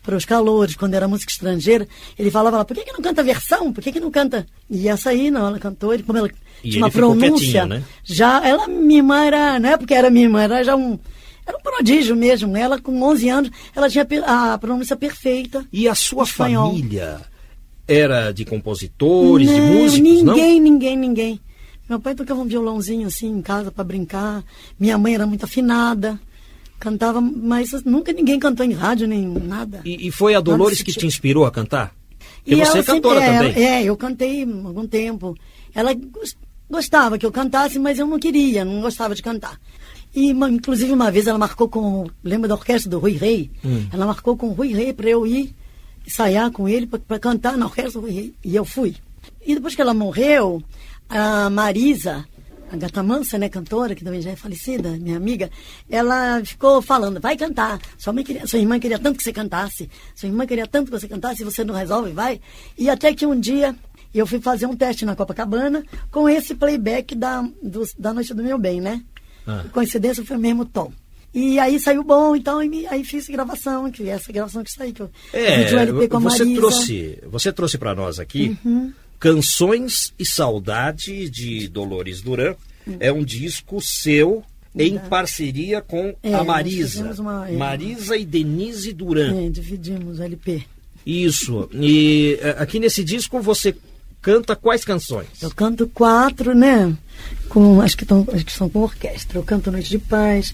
Para 0.04 0.16
os 0.16 0.26
calores, 0.26 0.76
quando 0.76 0.94
era 0.94 1.08
música 1.08 1.32
estrangeira, 1.32 1.88
ele 2.18 2.32
falava 2.32 2.58
lá, 2.58 2.66
por 2.66 2.76
que, 2.76 2.84
que 2.84 2.92
não 2.92 3.02
canta 3.02 3.22
versão? 3.22 3.72
Por 3.72 3.84
que, 3.84 3.92
que 3.92 4.00
não 4.00 4.10
canta? 4.10 4.46
E 4.70 4.88
essa 4.88 5.12
aí, 5.12 5.30
não, 5.30 5.48
ela 5.48 5.60
cantou, 5.60 5.94
ele, 5.94 6.04
como 6.04 6.18
ela 6.18 6.30
E 6.64 6.70
tinha 6.70 6.84
uma 6.84 6.92
pronúncia, 6.92 7.62
quietinho, 7.62 7.68
né? 7.68 7.84
já, 8.04 8.46
ela, 8.46 8.68
minha 8.68 9.00
irmã 9.00 9.26
era, 9.26 9.60
não 9.60 9.70
é 9.70 9.78
porque 9.78 9.94
era 9.94 10.10
minha 10.10 10.26
irmã, 10.26 10.42
era 10.42 10.64
já 10.64 10.76
um, 10.76 10.98
era 11.46 11.58
um 11.58 11.62
prodígio 11.62 12.16
mesmo. 12.16 12.56
Ela, 12.56 12.80
com 12.80 13.02
11 13.02 13.30
anos, 13.30 13.52
ela 13.76 13.90
tinha 13.90 14.08
a 14.26 14.58
pronúncia 14.58 14.96
perfeita. 14.96 15.66
E 15.72 15.88
a 15.88 15.96
sua 15.96 16.24
Espanhol. 16.24 16.72
família 16.72 17.22
era 17.90 18.32
de 18.32 18.46
compositores, 18.46 19.48
de 19.50 19.58
Não, 19.60 19.68
músicos, 19.74 20.22
não? 20.24 20.34
ninguém, 20.36 20.60
ninguém, 20.62 20.98
ninguém. 20.98 21.40
Meu 21.90 22.00
pai 22.00 22.14
tocava 22.14 22.40
um 22.42 22.46
violãozinho 22.46 23.08
assim 23.08 23.28
em 23.30 23.42
casa 23.42 23.72
para 23.72 23.84
brincar. 23.84 24.44
Minha 24.80 24.98
mãe 24.98 25.16
era 25.16 25.26
muito 25.26 25.44
afinada. 25.46 26.20
Cantava, 26.80 27.20
mas 27.20 27.72
nunca 27.84 28.14
ninguém 28.14 28.40
cantou 28.40 28.66
em 28.66 28.72
rádio 28.72 29.08
nem 29.08 29.28
nada. 29.28 29.82
E, 29.84 30.08
e 30.08 30.12
foi 30.12 30.34
a 30.36 30.40
Dolores 30.40 30.82
que 30.82 30.94
te 30.94 31.06
inspirou 31.06 31.46
a 31.46 31.52
cantar? 31.52 31.94
Porque 32.38 32.54
E 32.54 32.56
você 32.56 32.62
é 32.62 32.64
ela 32.66 32.72
sempre- 32.76 32.94
cantora 32.94 33.20
é, 33.22 33.38
também. 33.50 33.64
É, 33.66 33.84
eu 33.84 33.98
cantei 33.98 34.44
algum 34.44 34.88
tempo. 34.88 35.36
Ela 35.76 35.94
gos- 35.94 36.38
gostava 36.70 37.18
que 37.18 37.26
eu 37.26 37.32
cantasse, 37.32 37.78
mas 37.80 38.00
eu 38.00 38.08
não 38.08 38.18
queria, 38.18 38.64
não 38.64 38.80
gostava 38.82 39.14
de 39.14 39.22
cantar. 39.22 39.60
E, 40.16 40.32
uma- 40.32 40.50
inclusive, 40.50 40.92
uma 40.94 41.12
vez 41.12 41.28
ela 41.28 41.38
marcou 41.38 41.68
com. 41.68 42.08
Lembra 42.24 42.48
da 42.48 42.56
orquestra 42.56 42.90
do 42.90 42.98
Rui 43.00 43.12
Rei? 43.14 43.52
Hum. 43.66 43.88
Ela 43.92 44.06
marcou 44.06 44.38
com 44.38 44.48
o 44.50 44.54
Rui 44.54 44.72
Rei 44.74 44.94
para 44.94 45.10
eu 45.10 45.28
ir 45.28 45.54
ensaiar 46.10 46.52
com 46.52 46.68
ele 46.68 46.88
para 46.88 47.20
cantar 47.20 47.56
na 47.58 47.66
orquestra 47.68 48.02
Rei. 48.02 48.34
E 48.44 48.56
eu 48.56 48.66
fui. 48.66 48.96
E 49.46 49.54
depois 49.56 49.76
que 49.76 49.82
ela 49.82 49.94
morreu, 49.94 50.62
a 51.08 51.50
Marisa, 51.50 52.26
a 52.72 52.76
Gata 52.78 53.02
Mansa, 53.02 53.38
né, 53.38 53.48
cantora, 53.50 53.96
que 53.96 54.04
também 54.04 54.22
já 54.22 54.32
é 54.32 54.36
falecida, 54.36 54.90
minha 54.92 55.18
amiga, 55.18 55.50
ela 55.90 56.44
ficou 56.44 56.82
falando, 56.82 57.20
vai 57.20 57.36
cantar. 57.38 57.80
Sua, 57.98 58.12
mãe 58.14 58.24
queria, 58.24 58.46
sua 58.48 58.60
irmã 58.60 58.80
queria 58.80 59.00
tanto 59.00 59.18
que 59.18 59.24
você 59.24 59.34
cantasse. 59.34 59.90
Sua 60.16 60.28
irmã 60.28 60.46
queria 60.46 60.68
tanto 60.68 60.92
que 60.92 61.00
você 61.00 61.08
cantasse, 61.08 61.42
e 61.42 61.46
você 61.46 61.64
não 61.64 61.74
resolve, 61.74 62.12
vai. 62.12 62.40
E 62.78 62.90
até 62.90 63.14
que 63.14 63.26
um 63.26 63.40
dia 63.40 63.76
eu 64.14 64.26
fui 64.28 64.40
fazer 64.40 64.66
um 64.66 64.76
teste 64.76 65.06
na 65.06 65.16
Copacabana 65.16 65.84
com 66.12 66.28
esse 66.28 66.54
playback 66.56 67.16
da, 67.16 67.42
do- 67.62 67.86
da 67.98 68.14
Noite 68.14 68.34
do 68.34 68.44
Meu 68.44 68.58
Bem, 68.58 68.82
né? 68.82 69.04
Ah. 69.48 69.66
Coincidência 69.72 70.24
foi 70.26 70.38
o 70.38 70.40
mesmo 70.40 70.66
tom. 70.66 70.92
E 71.34 71.60
aí 71.60 71.80
saiu 71.80 72.04
bom, 72.04 72.36
então 72.36 72.62
e 72.64 72.88
aí 72.88 73.04
fiz 73.04 73.28
gravação, 73.28 73.92
que 73.92 74.10
é 74.10 74.14
essa 74.14 74.32
gravação 74.32 74.64
que 74.64 74.72
saiu, 74.72 74.94
que 74.94 75.02
eu 75.02 75.10
É, 75.32 75.62
LP 75.74 76.08
com 76.08 76.18
a 76.18 76.20
você 76.22 76.40
Marisa. 76.44 76.60
trouxe, 76.60 77.20
você 77.30 77.54
trouxe 77.54 77.78
para 77.78 77.94
nós 77.94 78.20
aqui 78.20 78.58
Uhum. 78.66 78.92
Canções 79.20 80.14
e 80.18 80.26
Saudade 80.26 81.30
de 81.30 81.68
Dolores 81.68 82.22
Duran. 82.22 82.56
É 83.00 83.12
um 83.12 83.24
disco 83.24 83.80
seu 83.82 84.44
em 84.76 84.98
parceria 84.98 85.82
com 85.82 86.16
É, 86.24 86.34
a 86.34 86.44
Marisa. 86.44 87.22
uma- 87.22 87.48
é. 87.50 87.52
Marisa 87.56 88.18
e 88.18 88.26
Denise 88.26 88.92
Duran. 88.94 89.46
É, 89.46 89.50
dividimos 89.50 90.20
o 90.20 90.24
LP. 90.24 90.64
Isso. 91.06 91.70
E 91.74 92.40
eh, 92.42 92.56
aqui 92.58 92.80
nesse 92.80 93.04
disco 93.04 93.40
você 93.42 93.76
canta 94.22 94.56
quais 94.56 94.84
canções? 94.84 95.28
Eu 95.42 95.52
canto 95.52 95.88
quatro, 95.88 96.54
né? 96.54 96.96
Com, 97.48 97.82
acho, 97.82 97.98
que 97.98 98.06
tão, 98.06 98.26
acho 98.32 98.46
que 98.46 98.52
são 98.52 98.70
com 98.70 98.80
orquestra. 98.80 99.38
Eu 99.38 99.44
canto 99.44 99.72
Noite 99.72 99.90
de 99.90 100.00
Paz, 100.00 100.54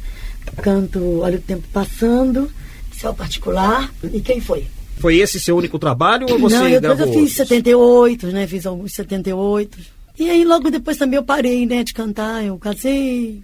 canto 0.62 1.19
Olha 1.19 1.38
o 1.38 1.41
Tempo 1.41 1.67
Passando, 1.72 2.51
Céu 2.93 3.13
Particular. 3.13 3.91
E 4.12 4.19
quem 4.22 4.39
foi? 4.39 4.67
Foi 4.98 5.17
esse 5.17 5.39
seu 5.39 5.57
único 5.57 5.77
trabalho 5.77 6.27
ou 6.29 6.39
você 6.39 6.55
Não, 6.55 6.67
eu, 6.67 6.81
gravou? 6.81 7.05
eu 7.05 7.13
fiz 7.13 7.17
outros? 7.17 7.36
78, 7.36 8.27
né? 8.27 8.48
Fiz 8.48 8.65
alguns 8.65 8.93
78. 8.93 9.77
E 10.17 10.29
aí 10.29 10.45
logo 10.45 10.72
depois 10.72 10.98
também 10.98 11.17
eu 11.17 11.24
parei, 11.24 11.65
né, 11.65 11.84
de 11.84 11.93
cantar. 11.93 12.43
Eu 12.43 12.57
casei, 12.57 13.41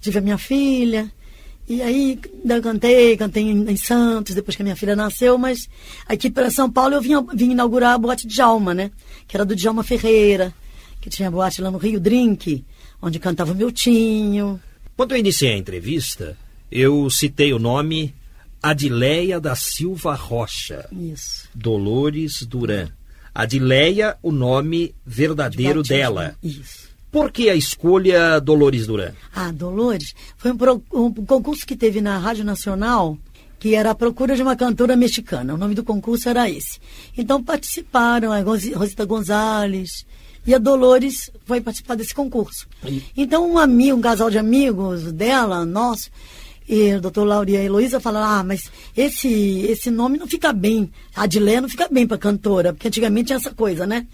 tive 0.00 0.18
a 0.18 0.22
minha 0.22 0.38
filha. 0.38 1.12
E 1.68 1.82
aí 1.82 2.18
eu 2.44 2.62
cantei, 2.62 3.16
cantei 3.16 3.42
em, 3.42 3.76
Santos, 3.76 4.34
depois 4.34 4.54
que 4.56 4.62
a 4.62 4.64
minha 4.64 4.76
filha 4.76 4.94
nasceu, 4.94 5.36
mas 5.36 5.68
aqui 6.06 6.30
para 6.30 6.50
São 6.50 6.70
Paulo 6.70 6.94
eu 6.94 7.02
vim, 7.02 7.14
vim 7.34 7.50
inaugurar 7.50 7.94
a 7.94 7.98
boate 7.98 8.26
Djalma, 8.26 8.72
né? 8.72 8.90
Que 9.26 9.36
era 9.36 9.44
do 9.44 9.56
Djalma 9.56 9.82
Ferreira, 9.82 10.54
que 11.00 11.10
tinha 11.10 11.30
boate 11.30 11.60
lá 11.60 11.70
no 11.70 11.78
Rio 11.78 11.98
Drink, 11.98 12.64
onde 13.02 13.18
cantava 13.18 13.52
o 13.52 13.54
Miltinho. 13.54 14.60
Quando 14.96 15.12
eu 15.12 15.18
iniciei 15.18 15.54
a 15.54 15.58
entrevista, 15.58 16.36
eu 16.70 17.10
citei 17.10 17.52
o 17.52 17.58
nome 17.58 18.14
Adileia 18.62 19.40
da 19.40 19.56
Silva 19.56 20.14
Rocha. 20.14 20.88
Isso. 20.92 21.48
Dolores 21.54 22.42
Duran. 22.42 22.88
Adileia, 23.34 24.16
o 24.22 24.32
nome 24.32 24.94
verdadeiro 25.04 25.82
De 25.82 25.90
dela. 25.90 26.36
Isso. 26.42 26.85
Por 27.16 27.32
que 27.32 27.48
a 27.48 27.54
escolha 27.54 28.38
Dolores 28.38 28.86
Duran? 28.86 29.12
Ah, 29.34 29.50
Dolores, 29.50 30.14
foi 30.36 30.50
um, 30.52 30.56
pro- 30.58 30.82
um 30.92 31.10
concurso 31.24 31.66
que 31.66 31.74
teve 31.74 32.02
na 32.02 32.18
Rádio 32.18 32.44
Nacional, 32.44 33.16
que 33.58 33.74
era 33.74 33.92
a 33.92 33.94
procura 33.94 34.36
de 34.36 34.42
uma 34.42 34.54
cantora 34.54 34.94
mexicana. 34.96 35.54
O 35.54 35.56
nome 35.56 35.74
do 35.74 35.82
concurso 35.82 36.28
era 36.28 36.50
esse. 36.50 36.78
Então 37.16 37.42
participaram 37.42 38.30
a 38.32 38.40
Rosita 38.42 39.06
Gonzalez 39.06 40.04
e 40.46 40.54
a 40.54 40.58
Dolores 40.58 41.30
foi 41.46 41.58
participar 41.58 41.94
desse 41.94 42.14
concurso. 42.14 42.68
Então 43.16 43.50
um 43.50 43.56
amigo, 43.56 43.96
um 43.96 44.02
casal 44.02 44.28
de 44.28 44.36
amigos 44.36 45.10
dela, 45.10 45.64
nosso, 45.64 46.10
e 46.68 46.92
o 46.96 47.00
doutor 47.00 47.24
Laura 47.24 47.50
e 47.50 47.54
Heloísa 47.56 47.98
falaram, 47.98 48.40
ah, 48.40 48.44
mas 48.44 48.70
esse, 48.94 49.60
esse 49.70 49.90
nome 49.90 50.18
não 50.18 50.26
fica 50.26 50.52
bem. 50.52 50.90
Adilé 51.14 51.62
não 51.62 51.68
fica 51.70 51.88
bem 51.90 52.06
para 52.06 52.18
cantora, 52.18 52.74
porque 52.74 52.88
antigamente 52.88 53.28
tinha 53.28 53.38
essa 53.38 53.54
coisa, 53.54 53.86
né? 53.86 54.06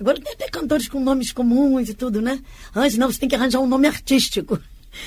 Agora 0.00 0.20
tem 0.20 0.32
até 0.32 0.48
cantores 0.48 0.88
com 0.88 1.00
nomes 1.00 1.32
comuns 1.32 1.88
e 1.88 1.94
tudo, 1.94 2.20
né? 2.20 2.40
Antes 2.74 2.96
não, 2.96 3.10
você 3.10 3.18
tem 3.18 3.28
que 3.28 3.34
arranjar 3.34 3.60
um 3.60 3.66
nome 3.66 3.86
artístico. 3.88 4.58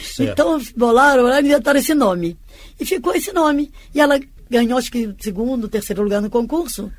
Certo. 0.03 0.31
Então 0.31 0.61
bolaram, 0.75 1.23
bolaram 1.23 1.45
e 1.45 1.49
inventaram 1.49 1.79
esse 1.79 1.93
nome. 1.93 2.37
E 2.79 2.85
ficou 2.85 3.13
esse 3.13 3.31
nome. 3.31 3.71
E 3.93 3.99
ela 3.99 4.19
ganhou, 4.49 4.77
acho 4.77 4.91
que, 4.91 5.13
segundo, 5.19 5.67
terceiro 5.67 6.03
lugar 6.03 6.21
no 6.21 6.29
concurso. 6.29 6.91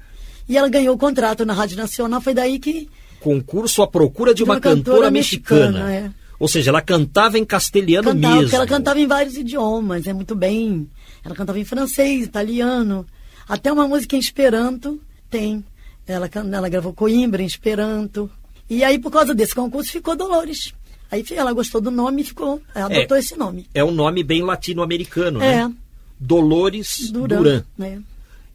E 0.49 0.57
ela 0.57 0.69
ganhou 0.69 0.95
o 0.95 0.99
contrato 0.99 1.45
na 1.45 1.53
Rádio 1.53 1.77
Nacional. 1.77 2.21
Foi 2.21 2.35
daí 2.35 2.59
que. 2.59 2.89
Concurso 3.21 3.83
à 3.83 3.87
procura 3.87 4.35
de 4.35 4.43
uma, 4.43 4.59
cantora, 4.59 5.11
mexicana. 5.11 5.93
é. 5.93 6.11
Ou 6.43 6.49
seja, 6.49 6.71
ela 6.71 6.83
cantava 6.83 7.39
em 7.39 7.45
castelhano 7.45 8.09
Cantava, 8.09 8.35
mesmo. 8.35 8.43
porque 8.43 8.57
ela 8.57 8.67
cantava 8.67 8.99
em 8.99 9.07
vários 9.07 9.37
idiomas, 9.37 10.09
é 10.09 10.13
muito 10.13 10.35
bem. 10.35 10.89
Ela 11.25 11.37
cantava 11.37 11.61
em 11.61 11.65
francês, 11.65 12.25
italiano, 12.25 13.07
até 13.49 13.73
uma 13.73 13.87
música 13.87 14.17
em 14.17 14.19
Esperanto 14.19 15.01
tem. 15.31 15.65
Ela, 16.07 16.29
ela 16.53 16.69
gravou 16.69 16.93
Coimbra 16.93 17.43
em 17.43 17.47
Esperanto. 17.47 18.31
E 18.69 18.83
aí, 18.83 18.99
por 18.99 19.11
causa 19.13 19.35
desse 19.35 19.55
concurso, 19.55 19.91
ficou 19.93 20.17
Dolores. 20.17 20.73
Aí 21.11 21.25
ela 21.33 21.53
gostou 21.53 21.81
do 21.81 21.91
nome 21.91 22.23
e 22.23 22.25
ficou, 22.25 22.61
adotou 22.75 23.17
É. 23.17 23.21
esse 23.21 23.37
nome. 23.37 23.67
É 23.75 23.85
um 23.85 23.91
nome 23.91 24.23
bem 24.25 24.43
latino-americano, 24.43 25.43
É. 25.43 25.67
né? 25.69 25.75
Dolores 26.19 27.11
Duran. 27.11 27.37
Duran. 27.39 27.65
né? 27.77 28.01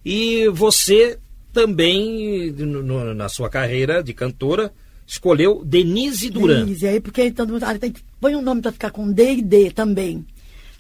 E 0.04 0.48
você 0.50 1.20
também, 1.54 2.52
no- 2.52 3.14
na 3.14 3.30
sua 3.30 3.50
carreira 3.50 4.02
de 4.04 4.14
cantora, 4.14 4.72
escolheu 5.06 5.64
Denise 5.66 6.30
Duran. 6.30 6.66
Denise, 6.66 6.88
aí 6.88 7.00
porque 7.00 7.30
todo 7.32 7.52
mundo 7.54 7.64
ah, 7.64 7.78
tem 7.78 7.92
que 7.92 8.02
põe 8.20 8.36
um 8.36 8.42
nome 8.42 8.62
para 8.62 8.72
ficar 8.72 8.90
com 8.92 9.12
D 9.12 9.34
e 9.36 9.42
D 9.42 9.72
também. 9.72 10.26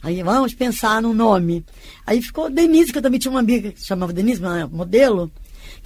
Aí 0.01 0.21
vamos 0.23 0.53
pensar 0.53 1.01
no 1.01 1.13
nome. 1.13 1.65
Aí 2.05 2.21
ficou 2.21 2.49
Denise, 2.49 2.91
que 2.91 2.97
eu 2.99 3.01
também 3.01 3.19
tinha 3.19 3.31
uma 3.31 3.39
amiga 3.39 3.71
que 3.71 3.83
chamava 3.85 4.13
Denise, 4.13 4.41
uma 4.41 4.65
modelo, 4.67 5.31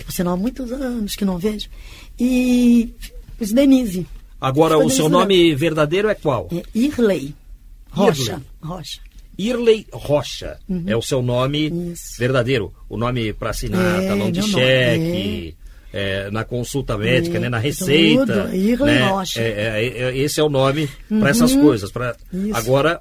que 0.02 0.06
por 0.08 0.12
sinal 0.14 0.34
há 0.34 0.38
muitos 0.38 0.72
anos 0.72 1.16
que 1.16 1.24
não 1.26 1.38
vejo. 1.38 1.70
E 2.20 2.94
fiz 3.38 3.52
Denise. 3.54 4.06
Agora, 4.40 4.78
o 4.78 4.90
seu 4.90 5.06
Denise 5.06 5.10
nome 5.10 5.56
verdadeiro 5.56 6.10
é 6.10 6.16
qual? 6.16 6.48
É 6.52 6.64
Irley. 6.78 7.34
Rocha. 7.90 8.22
Irley. 8.34 8.46
Rocha. 8.62 9.00
Irley 9.38 9.88
Rocha. 9.92 10.60
Uhum. 10.70 10.84
É 10.88 10.96
o 10.96 11.02
seu 11.02 11.22
nome 11.22 11.94
verdadeiro. 12.18 12.74
O 12.90 12.98
nome 12.98 13.34
para 13.34 13.50
assinar 13.52 14.02
É, 14.04 14.08
talão 14.08 14.32
de 14.32 14.40
meu 14.40 14.50
nome, 14.50 14.62
cheque, 14.64 15.56
é, 15.94 16.30
na 16.32 16.44
consulta 16.44 16.98
médica, 16.98 17.38
É, 17.38 17.40
né, 17.40 17.50
na 17.50 17.58
tudo. 17.58 17.64
receita. 17.66 18.56
Irley 18.56 18.96
né? 18.96 19.08
Rocha. 19.10 19.40
É, 19.42 19.50
é, 19.50 19.88
é, 20.04 20.18
esse 20.18 20.40
é 20.40 20.44
o 20.44 20.50
nome 20.50 20.90
para 21.08 21.30
essas 21.30 21.54
Uhum. 21.54 21.62
coisas. 21.64 21.92
Pra... 21.92 22.16
Isso. 22.34 22.56
Agora, 22.56 23.00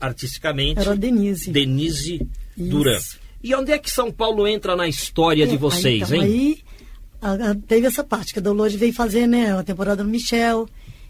artisticamente, 0.00 0.80
Era 0.80 0.96
Denise. 0.96 1.50
Denise 1.50 2.14
Isso. 2.56 2.68
Duran. 2.70 2.98
E 3.42 3.54
onde 3.54 3.72
é 3.72 3.78
que 3.78 3.90
São 3.90 4.10
Paulo 4.10 4.46
entra 4.46 4.76
na 4.76 4.86
história 4.88 5.46
de 5.46 5.56
vocês, 5.56 6.12
aí, 6.12 6.18
então, 6.18 6.26
hein? 6.28 6.62
Aí 7.22 7.38
a- 7.40 7.50
a- 7.50 7.54
teve 7.66 7.86
essa 7.86 8.02
parte 8.04 8.32
que 8.32 8.38
a 8.38 8.42
Dolores 8.42 8.74
veio 8.74 8.92
fazer, 8.92 9.26
né, 9.26 9.56
a 9.58 9.62
temporada 9.62 10.02
no 10.04 10.10
Michel. 10.10 10.68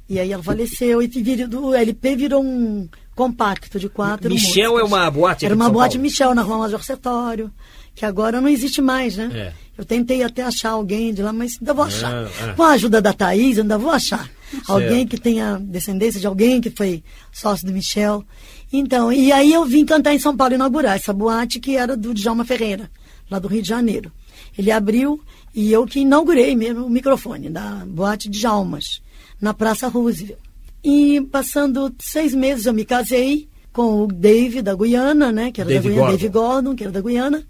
E 0.08 0.18
aí 0.18 0.32
ela 0.32 0.42
faleceu 0.42 1.00
e 1.00 1.06
virou, 1.06 1.48
do 1.48 1.74
LP 1.74 2.16
virou 2.16 2.42
um 2.42 2.88
compacto 3.14 3.78
de 3.78 3.88
quatro 3.88 4.28
Michel 4.30 4.72
músicas. 4.72 4.92
é 4.92 4.94
uma 4.96 5.10
boate 5.10 5.44
Era 5.46 5.54
uma 5.54 5.70
boate 5.70 5.92
Paulo? 5.96 6.02
Michel 6.02 6.34
na 6.34 6.42
Rua 6.42 6.58
Major 6.58 6.82
Sertório, 6.82 7.50
que 7.94 8.04
agora 8.04 8.40
não 8.40 8.48
existe 8.48 8.80
mais, 8.82 9.16
né? 9.16 9.30
É. 9.34 9.52
Eu 9.78 9.84
tentei 9.86 10.22
até 10.22 10.42
achar 10.42 10.70
alguém 10.70 11.14
de 11.14 11.22
lá, 11.22 11.32
mas 11.32 11.56
ainda 11.58 11.72
vou 11.72 11.84
achar. 11.84 12.12
Ah, 12.12 12.28
ah. 12.42 12.52
Com 12.54 12.62
a 12.62 12.70
ajuda 12.72 13.00
da 13.00 13.12
Thaís, 13.14 13.58
ainda 13.58 13.78
vou 13.78 13.90
achar. 13.90 14.28
Certo. 14.50 14.70
Alguém 14.70 15.06
que 15.06 15.16
tenha 15.18 15.58
descendência 15.62 16.20
de 16.20 16.26
alguém 16.26 16.60
que 16.60 16.68
foi 16.70 17.02
sócio 17.32 17.66
do 17.66 17.72
Michel. 17.72 18.22
Então, 18.72 19.12
e 19.12 19.30
aí 19.30 19.52
eu 19.52 19.64
vim 19.64 19.84
cantar 19.84 20.14
em 20.14 20.18
São 20.18 20.36
Paulo, 20.36 20.54
inaugurar 20.54 20.96
essa 20.96 21.12
boate 21.12 21.60
que 21.60 21.76
era 21.76 21.96
do 21.96 22.14
Djalma 22.14 22.44
Ferreira, 22.44 22.90
lá 23.30 23.38
do 23.38 23.48
Rio 23.48 23.62
de 23.62 23.68
Janeiro. 23.68 24.10
Ele 24.56 24.70
abriu 24.70 25.20
e 25.54 25.70
eu 25.70 25.86
que 25.86 26.00
inaugurei 26.00 26.56
mesmo 26.56 26.86
o 26.86 26.90
microfone 26.90 27.50
da 27.50 27.84
boate 27.86 28.30
Djalmas, 28.30 29.02
na 29.40 29.52
Praça 29.52 29.88
Roosevelt. 29.88 30.38
E 30.82 31.20
passando 31.30 31.94
seis 32.00 32.34
meses 32.34 32.66
eu 32.66 32.72
me 32.72 32.84
casei 32.84 33.48
com 33.72 34.04
o 34.04 34.06
Dave 34.06 34.62
da 34.62 34.74
Guiana, 34.74 35.30
né? 35.30 35.52
Que 35.52 35.60
era 35.60 35.68
Dave 35.68 35.88
da 35.88 35.94
Guiana, 35.94 36.00
Gordon. 36.00 36.16
Dave 36.16 36.32
Gordon, 36.32 36.74
que 36.74 36.84
era 36.84 36.92
da 36.92 37.00
Guiana. 37.00 37.46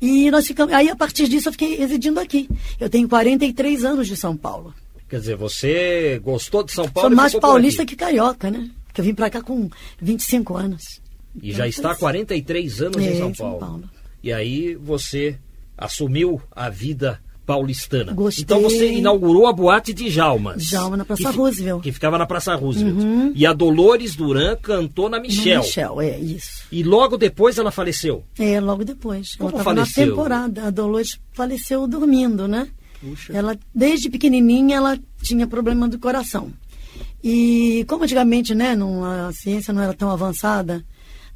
E 0.00 0.30
nós 0.30 0.46
ficamos. 0.46 0.72
Aí 0.72 0.88
a 0.88 0.94
partir 0.94 1.28
disso 1.28 1.48
eu 1.48 1.52
fiquei 1.52 1.76
residindo 1.76 2.20
aqui. 2.20 2.48
Eu 2.78 2.88
tenho 2.88 3.08
43 3.08 3.84
anos 3.84 4.06
de 4.06 4.16
São 4.16 4.36
Paulo. 4.36 4.72
Quer 5.08 5.20
dizer, 5.20 5.36
você 5.36 6.20
gostou 6.22 6.62
de 6.62 6.72
São 6.72 6.88
Paulo 6.88 7.08
Sou 7.08 7.16
mais 7.16 7.34
paulista 7.34 7.84
que 7.84 7.96
carioca, 7.96 8.50
né? 8.50 8.70
Eu 8.98 9.04
vim 9.04 9.14
pra 9.14 9.30
cá 9.30 9.40
com 9.42 9.68
25 10.00 10.56
anos. 10.56 11.00
E 11.42 11.52
já 11.52 11.66
está 11.68 11.92
há 11.92 11.94
43 11.96 12.82
anos 12.82 12.96
É, 12.96 13.00
em 13.00 13.18
São 13.18 13.30
em 13.30 13.34
São 13.34 13.46
Paulo. 13.46 13.58
Paulo. 13.60 13.90
E 14.22 14.32
aí 14.32 14.74
você 14.74 15.38
assumiu 15.76 16.40
a 16.50 16.68
vida 16.68 17.20
paulistana. 17.46 18.12
Gostei. 18.12 18.42
Então 18.44 18.60
você 18.60 18.92
inaugurou 18.92 19.46
a 19.46 19.52
boate 19.52 19.94
de 19.94 20.10
Jalmas. 20.10 20.62
Djalma, 20.64 20.98
na 20.98 21.04
Praça 21.04 21.30
que 21.30 21.36
Roosevelt. 21.36 21.82
Que 21.82 21.92
ficava 21.92 22.18
na 22.18 22.26
Praça 22.26 22.54
Roosevelt. 22.54 22.98
Uhum. 22.98 23.32
E 23.34 23.46
a 23.46 23.54
Dolores 23.54 24.14
Duran 24.14 24.56
cantou 24.56 25.08
na 25.08 25.18
Michel. 25.18 25.60
No 25.60 25.64
Michel, 25.64 26.00
é 26.02 26.18
isso. 26.18 26.64
E 26.70 26.82
logo 26.82 27.16
depois 27.16 27.56
ela 27.56 27.70
faleceu. 27.70 28.22
É, 28.38 28.60
logo 28.60 28.84
depois. 28.84 29.34
Como 29.36 29.48
ela 29.48 29.58
estava 29.60 29.74
na 29.74 29.86
faleceu? 29.86 30.10
temporada. 30.10 30.64
A 30.66 30.70
Dolores 30.70 31.18
faleceu 31.32 31.86
dormindo, 31.86 32.46
né? 32.46 32.68
Ela, 33.32 33.56
desde 33.74 34.10
pequenininha, 34.10 34.76
ela 34.76 34.98
tinha 35.22 35.46
problema 35.46 35.88
do 35.88 35.98
coração. 35.98 36.52
E 37.22 37.84
como 37.88 38.04
antigamente, 38.04 38.54
né, 38.54 38.76
não, 38.76 39.04
a 39.04 39.32
ciência 39.32 39.72
não 39.72 39.82
era 39.82 39.92
tão 39.92 40.10
avançada, 40.10 40.84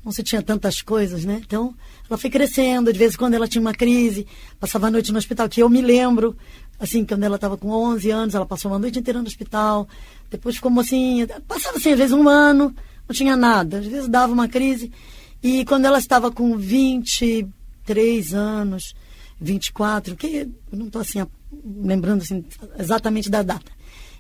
não 0.05 0.13
se 0.13 0.23
tinha 0.23 0.43
tantas 0.43 0.83
coisas, 0.83 1.25
né? 1.25 1.41
Então, 1.45 1.75
ela 2.09 2.19
foi 2.19 2.31
crescendo, 2.31 2.93
de 2.93 2.99
vez 2.99 3.15
em 3.15 3.17
quando 3.17 3.35
ela 3.35 3.49
tinha 3.49 3.63
uma 3.63 3.75
crise, 3.75 4.27
passava 4.59 4.89
a 4.89 4.91
noite 4.91 5.13
no 5.13 5.19
hospital, 5.19 5.49
que 5.49 5.63
eu 5.63 5.69
me 5.69 5.81
lembro, 5.81 6.37
assim, 6.79 7.05
quando 7.05 7.23
ela 7.23 7.37
estava 7.37 7.57
com 7.57 7.69
11 7.71 8.11
anos, 8.11 8.35
ela 8.35 8.47
passou 8.47 8.71
uma 8.71 8.79
noite 8.79 8.99
inteira 8.99 9.21
no 9.21 9.27
hospital, 9.27 9.89
depois 10.31 10.57
ficou 10.57 10.77
assim, 10.81 11.27
passava 11.47 11.77
assim, 11.77 11.93
às 11.93 11.99
vezes 11.99 12.13
um 12.13 12.29
ano, 12.29 12.75
não 13.09 13.15
tinha 13.15 13.37
nada, 13.37 13.79
às 13.79 13.87
vezes 13.87 14.09
dava 14.09 14.33
uma 14.33 14.49
crise, 14.49 14.91
e 15.43 15.65
quando 15.65 15.85
ela 15.85 15.99
estava 15.99 16.31
com 16.31 16.57
23 16.57 18.35
anos, 18.35 18.95
24, 19.41 20.17
que 20.17 20.49
eu 20.73 20.79
não 20.79 20.87
estou 20.87 21.01
assim, 21.01 21.25
lembrando 21.83 22.23
assim, 22.23 22.45
exatamente 22.79 23.31
da 23.31 23.43
data, 23.43 23.71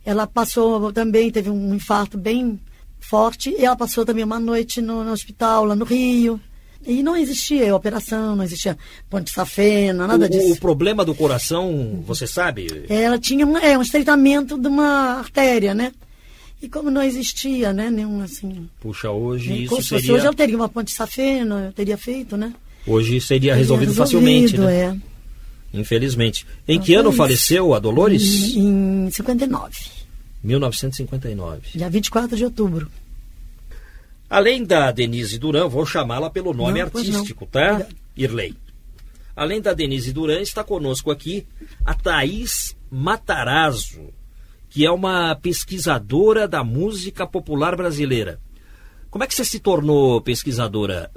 ela 0.05 0.27
passou 0.27 0.93
também, 0.93 1.31
teve 1.31 1.51
um 1.51 1.75
infarto 1.75 2.19
bem 2.19 2.59
forte, 3.01 3.55
e 3.59 3.65
ela 3.65 3.77
passou 3.77 4.05
também 4.05 4.25
uma 4.25 4.41
noite 4.41 4.81
no, 4.81 5.05
no 5.05 5.13
hospital, 5.13 5.65
lá 5.65 5.77
no 5.77 5.85
Rio. 5.85 6.41
E 6.85 7.03
não 7.03 7.17
existia 7.17 7.75
operação, 7.75 8.35
não 8.35 8.43
existia 8.43 8.77
ponte 9.09 9.31
safena, 9.31 10.07
nada 10.07 10.27
o, 10.27 10.29
disso. 10.29 10.53
o 10.53 10.57
problema 10.57 11.05
do 11.05 11.15
coração, 11.15 12.03
você 12.05 12.27
sabe? 12.27 12.85
Ela 12.89 13.19
tinha 13.19 13.47
um, 13.47 13.57
é, 13.57 13.79
um 13.79 13.83
estreitamento 13.83 14.59
de 14.59 14.67
uma 14.67 15.19
artéria, 15.19 15.75
né? 15.75 15.93
E 16.61 16.69
como 16.69 16.91
não 16.91 17.03
existia, 17.03 17.73
né, 17.73 17.91
nenhum 17.91 18.21
assim. 18.21 18.69
Puxa, 18.81 19.11
hoje 19.11 19.51
nem 19.51 19.63
isso 19.65 19.83
seria 19.83 20.15
Hoje 20.15 20.27
ela 20.27 20.35
teria 20.35 20.57
uma 20.57 20.69
ponte 20.69 20.93
safena, 20.93 21.67
eu 21.67 21.73
teria 21.73 21.97
feito, 21.97 22.37
né? 22.37 22.53
hoje 22.87 23.21
seria 23.21 23.53
Teria 23.53 23.55
resolvido, 23.55 23.95
facilmente, 23.95 24.57
resolvido, 24.57 24.65
né? 24.65 24.99
é. 24.99 25.12
Infelizmente. 25.73 26.47
Em 26.69 26.79
que 26.79 26.95
ano 26.95 27.13
faleceu 27.13 27.75
a 27.75 27.79
Dolores? 27.79 28.55
Em, 28.55 29.07
em 29.07 29.11
59, 29.11 29.77
1959. 30.43 31.61
dia 31.75 31.89
24 31.89 32.37
de 32.37 32.45
outubro. 32.45 32.91
Além 34.29 34.65
da 34.65 34.91
Denise 34.91 35.39
Duran, 35.39 35.69
vou 35.69 35.85
chamá-la 35.85 36.31
pelo 36.31 36.55
nome 36.55 36.79
não. 36.79 36.87
artístico, 36.87 37.47
tá? 37.47 37.87
Irley. 38.17 38.55
Além 39.35 39.61
da 39.61 39.73
Denise 39.73 40.13
Duran, 40.13 40.41
está 40.41 40.63
conosco 40.63 41.11
aqui 41.11 41.47
a 41.85 41.95
Thaís 41.95 42.77
Matarazzo, 42.91 44.09
que 44.69 44.85
é 44.85 44.91
uma 44.91 45.35
pesquisadora 45.35 46.47
da 46.47 46.63
música 46.63 47.27
popular 47.27 47.77
brasileira. 47.77 48.41
Como 49.11 49.25
é 49.25 49.27
que 49.27 49.35
você 49.35 49.45
se 49.45 49.59
tornou 49.59 50.21
pesquisadora, 50.23 51.11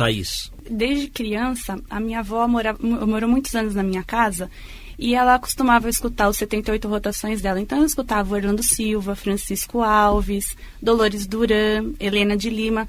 Thaís? 0.00 0.50
Desde 0.68 1.08
criança, 1.08 1.78
a 1.90 2.00
minha 2.00 2.20
avó 2.20 2.46
mora, 2.48 2.74
mo- 2.80 3.06
morou 3.06 3.28
muitos 3.28 3.54
anos 3.54 3.74
na 3.74 3.82
minha 3.82 4.02
casa 4.02 4.50
e 4.98 5.14
ela 5.14 5.38
costumava 5.38 5.88
escutar 5.88 6.28
os 6.28 6.36
78 6.38 6.88
rotações 6.88 7.40
dela. 7.42 7.60
Então 7.60 7.78
eu 7.78 7.84
escutava 7.86 8.34
Orlando 8.34 8.62
Silva, 8.62 9.14
Francisco 9.14 9.80
Alves, 9.82 10.56
Dolores 10.80 11.26
Duran, 11.26 11.92
Helena 12.00 12.36
de 12.36 12.48
Lima. 12.50 12.88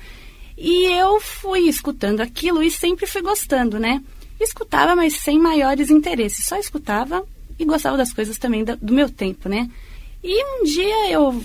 E 0.58 0.86
eu 0.86 1.20
fui 1.20 1.62
escutando 1.68 2.22
aquilo 2.22 2.62
e 2.64 2.70
sempre 2.72 3.06
fui 3.06 3.22
gostando, 3.22 3.80
né? 3.80 4.02
Escutava, 4.40 4.96
mas 4.96 5.16
sem 5.18 5.40
maiores 5.40 5.90
interesses. 5.90 6.46
Só 6.46 6.58
escutava 6.58 7.26
e 7.60 7.66
gostava 7.66 7.98
das 7.98 8.14
coisas 8.14 8.38
também 8.38 8.64
do 8.64 8.94
meu 8.94 9.10
tempo, 9.10 9.50
né? 9.50 9.70
E 10.24 10.44
um 10.62 10.64
dia 10.64 11.12
eu 11.12 11.44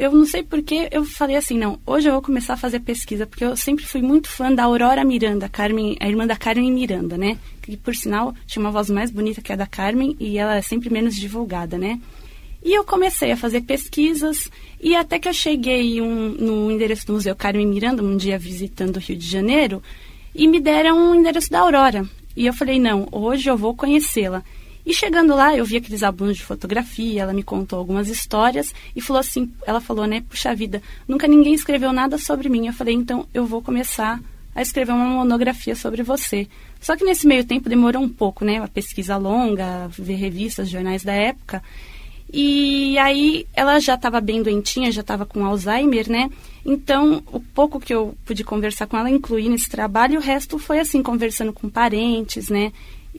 eu 0.00 0.12
não 0.12 0.24
sei 0.24 0.42
porque 0.42 0.88
eu 0.90 1.04
falei 1.04 1.36
assim, 1.36 1.58
não, 1.58 1.78
hoje 1.86 2.08
eu 2.08 2.12
vou 2.12 2.22
começar 2.22 2.54
a 2.54 2.56
fazer 2.56 2.80
pesquisa, 2.80 3.26
porque 3.26 3.44
eu 3.44 3.54
sempre 3.56 3.84
fui 3.84 4.00
muito 4.00 4.28
fã 4.28 4.52
da 4.52 4.64
Aurora 4.64 5.04
Miranda, 5.04 5.48
Carmen, 5.48 5.96
a 6.00 6.08
irmã 6.08 6.26
da 6.26 6.36
Carmen 6.36 6.72
Miranda, 6.72 7.18
né? 7.18 7.38
Que 7.60 7.76
por 7.76 7.94
sinal 7.94 8.34
tinha 8.46 8.62
uma 8.62 8.70
voz 8.72 8.88
mais 8.88 9.10
bonita 9.10 9.42
que 9.42 9.52
a 9.52 9.56
da 9.56 9.66
Carmen 9.66 10.16
e 10.18 10.38
ela 10.38 10.56
é 10.56 10.62
sempre 10.62 10.88
menos 10.90 11.14
divulgada, 11.14 11.76
né? 11.76 12.00
E 12.64 12.72
eu 12.72 12.84
comecei 12.84 13.30
a 13.32 13.36
fazer 13.36 13.60
pesquisas 13.62 14.50
e 14.80 14.94
até 14.96 15.18
que 15.18 15.28
eu 15.28 15.32
cheguei 15.32 16.00
um- 16.00 16.30
no 16.30 16.70
endereço 16.70 17.06
do 17.06 17.12
Museu 17.14 17.34
Carmen 17.36 17.66
Miranda, 17.66 18.02
um 18.02 18.16
dia 18.16 18.38
visitando 18.38 18.96
o 18.96 19.00
Rio 19.00 19.16
de 19.16 19.26
Janeiro, 19.26 19.82
e 20.34 20.46
me 20.48 20.60
deram 20.60 20.96
um 20.96 21.14
endereço 21.14 21.50
da 21.50 21.60
Aurora. 21.60 22.08
E 22.36 22.46
eu 22.46 22.52
falei, 22.52 22.78
não, 22.78 23.08
hoje 23.12 23.50
eu 23.50 23.56
vou 23.56 23.74
conhecê-la. 23.74 24.42
E 24.84 24.94
chegando 24.94 25.34
lá, 25.34 25.56
eu 25.56 25.64
vi 25.64 25.76
aqueles 25.76 26.02
álbuns 26.02 26.36
de 26.36 26.44
fotografia, 26.44 27.22
ela 27.22 27.32
me 27.32 27.42
contou 27.42 27.78
algumas 27.78 28.08
histórias 28.08 28.74
e 28.96 29.00
falou 29.00 29.20
assim, 29.20 29.52
ela 29.66 29.80
falou, 29.80 30.06
né, 30.06 30.22
puxa 30.28 30.54
vida, 30.54 30.82
nunca 31.06 31.28
ninguém 31.28 31.54
escreveu 31.54 31.92
nada 31.92 32.16
sobre 32.18 32.48
mim. 32.48 32.66
Eu 32.66 32.72
falei, 32.72 32.94
então 32.94 33.26
eu 33.32 33.46
vou 33.46 33.62
começar 33.62 34.20
a 34.54 34.62
escrever 34.62 34.92
uma 34.92 35.04
monografia 35.04 35.76
sobre 35.76 36.02
você. 36.02 36.48
Só 36.80 36.96
que 36.96 37.04
nesse 37.04 37.26
meio 37.26 37.44
tempo 37.44 37.68
demorou 37.68 38.02
um 38.02 38.08
pouco, 38.08 38.44
né, 38.44 38.58
a 38.58 38.68
pesquisa 38.68 39.16
longa, 39.16 39.88
ver 39.88 40.14
revistas, 40.14 40.68
jornais 40.68 41.04
da 41.04 41.12
época. 41.12 41.62
E 42.32 42.96
aí 42.98 43.46
ela 43.54 43.80
já 43.80 43.94
estava 43.94 44.20
bem 44.20 44.42
doentinha, 44.42 44.92
já 44.92 45.00
estava 45.00 45.26
com 45.26 45.44
Alzheimer, 45.44 46.08
né? 46.08 46.30
Então, 46.64 47.22
o 47.32 47.40
pouco 47.40 47.80
que 47.80 47.92
eu 47.92 48.14
pude 48.24 48.44
conversar 48.44 48.86
com 48.86 48.96
ela, 48.96 49.10
incluí 49.10 49.48
nesse 49.48 49.68
trabalho, 49.68 50.18
o 50.18 50.22
resto 50.22 50.58
foi 50.58 50.78
assim, 50.78 51.02
conversando 51.02 51.52
com 51.52 51.68
parentes, 51.68 52.48
né? 52.48 52.72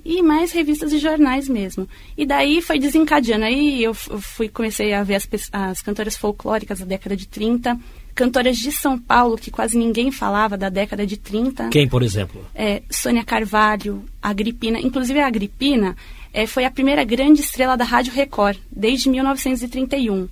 E 0.04 0.22
mais 0.22 0.52
revistas 0.52 0.92
e 0.92 0.98
jornais 0.98 1.48
mesmo. 1.48 1.88
E 2.18 2.26
daí 2.26 2.62
foi 2.62 2.80
desencadeando. 2.80 3.46
Aí 3.46 3.84
eu 3.84 3.94
fui, 3.94 4.50
comecei 4.50 4.94
a 4.94 5.04
ver 5.04 5.16
as, 5.16 5.28
as 5.52 5.82
cantoras 5.82 6.18
folclóricas 6.18 6.80
da 6.80 6.86
década 6.86 7.16
de 7.16 7.28
30, 7.28 7.80
cantoras 8.16 8.58
de 8.58 8.72
São 8.72 9.00
Paulo, 9.00 9.38
que 9.38 9.52
quase 9.52 9.78
ninguém 9.78 10.12
falava 10.12 10.58
da 10.58 10.70
década 10.70 11.06
de 11.06 11.18
30 11.18 11.70
Quem, 11.70 11.88
por 11.88 12.04
exemplo? 12.04 12.44
é, 12.56 12.82
Sônia 12.90 13.24
Carvalho, 13.24 14.04
Agripina. 14.22 14.80
Inclusive, 14.80 15.20
a 15.20 15.28
Agripina 15.28 15.96
é, 16.34 16.48
foi 16.48 16.66
a 16.66 16.72
primeira 16.72 17.04
grande 17.04 17.42
estrela 17.42 17.78
da 17.78 17.84
Rádio 17.84 18.14
Record, 18.14 18.58
desde 18.72 19.10
1931. 19.10 20.28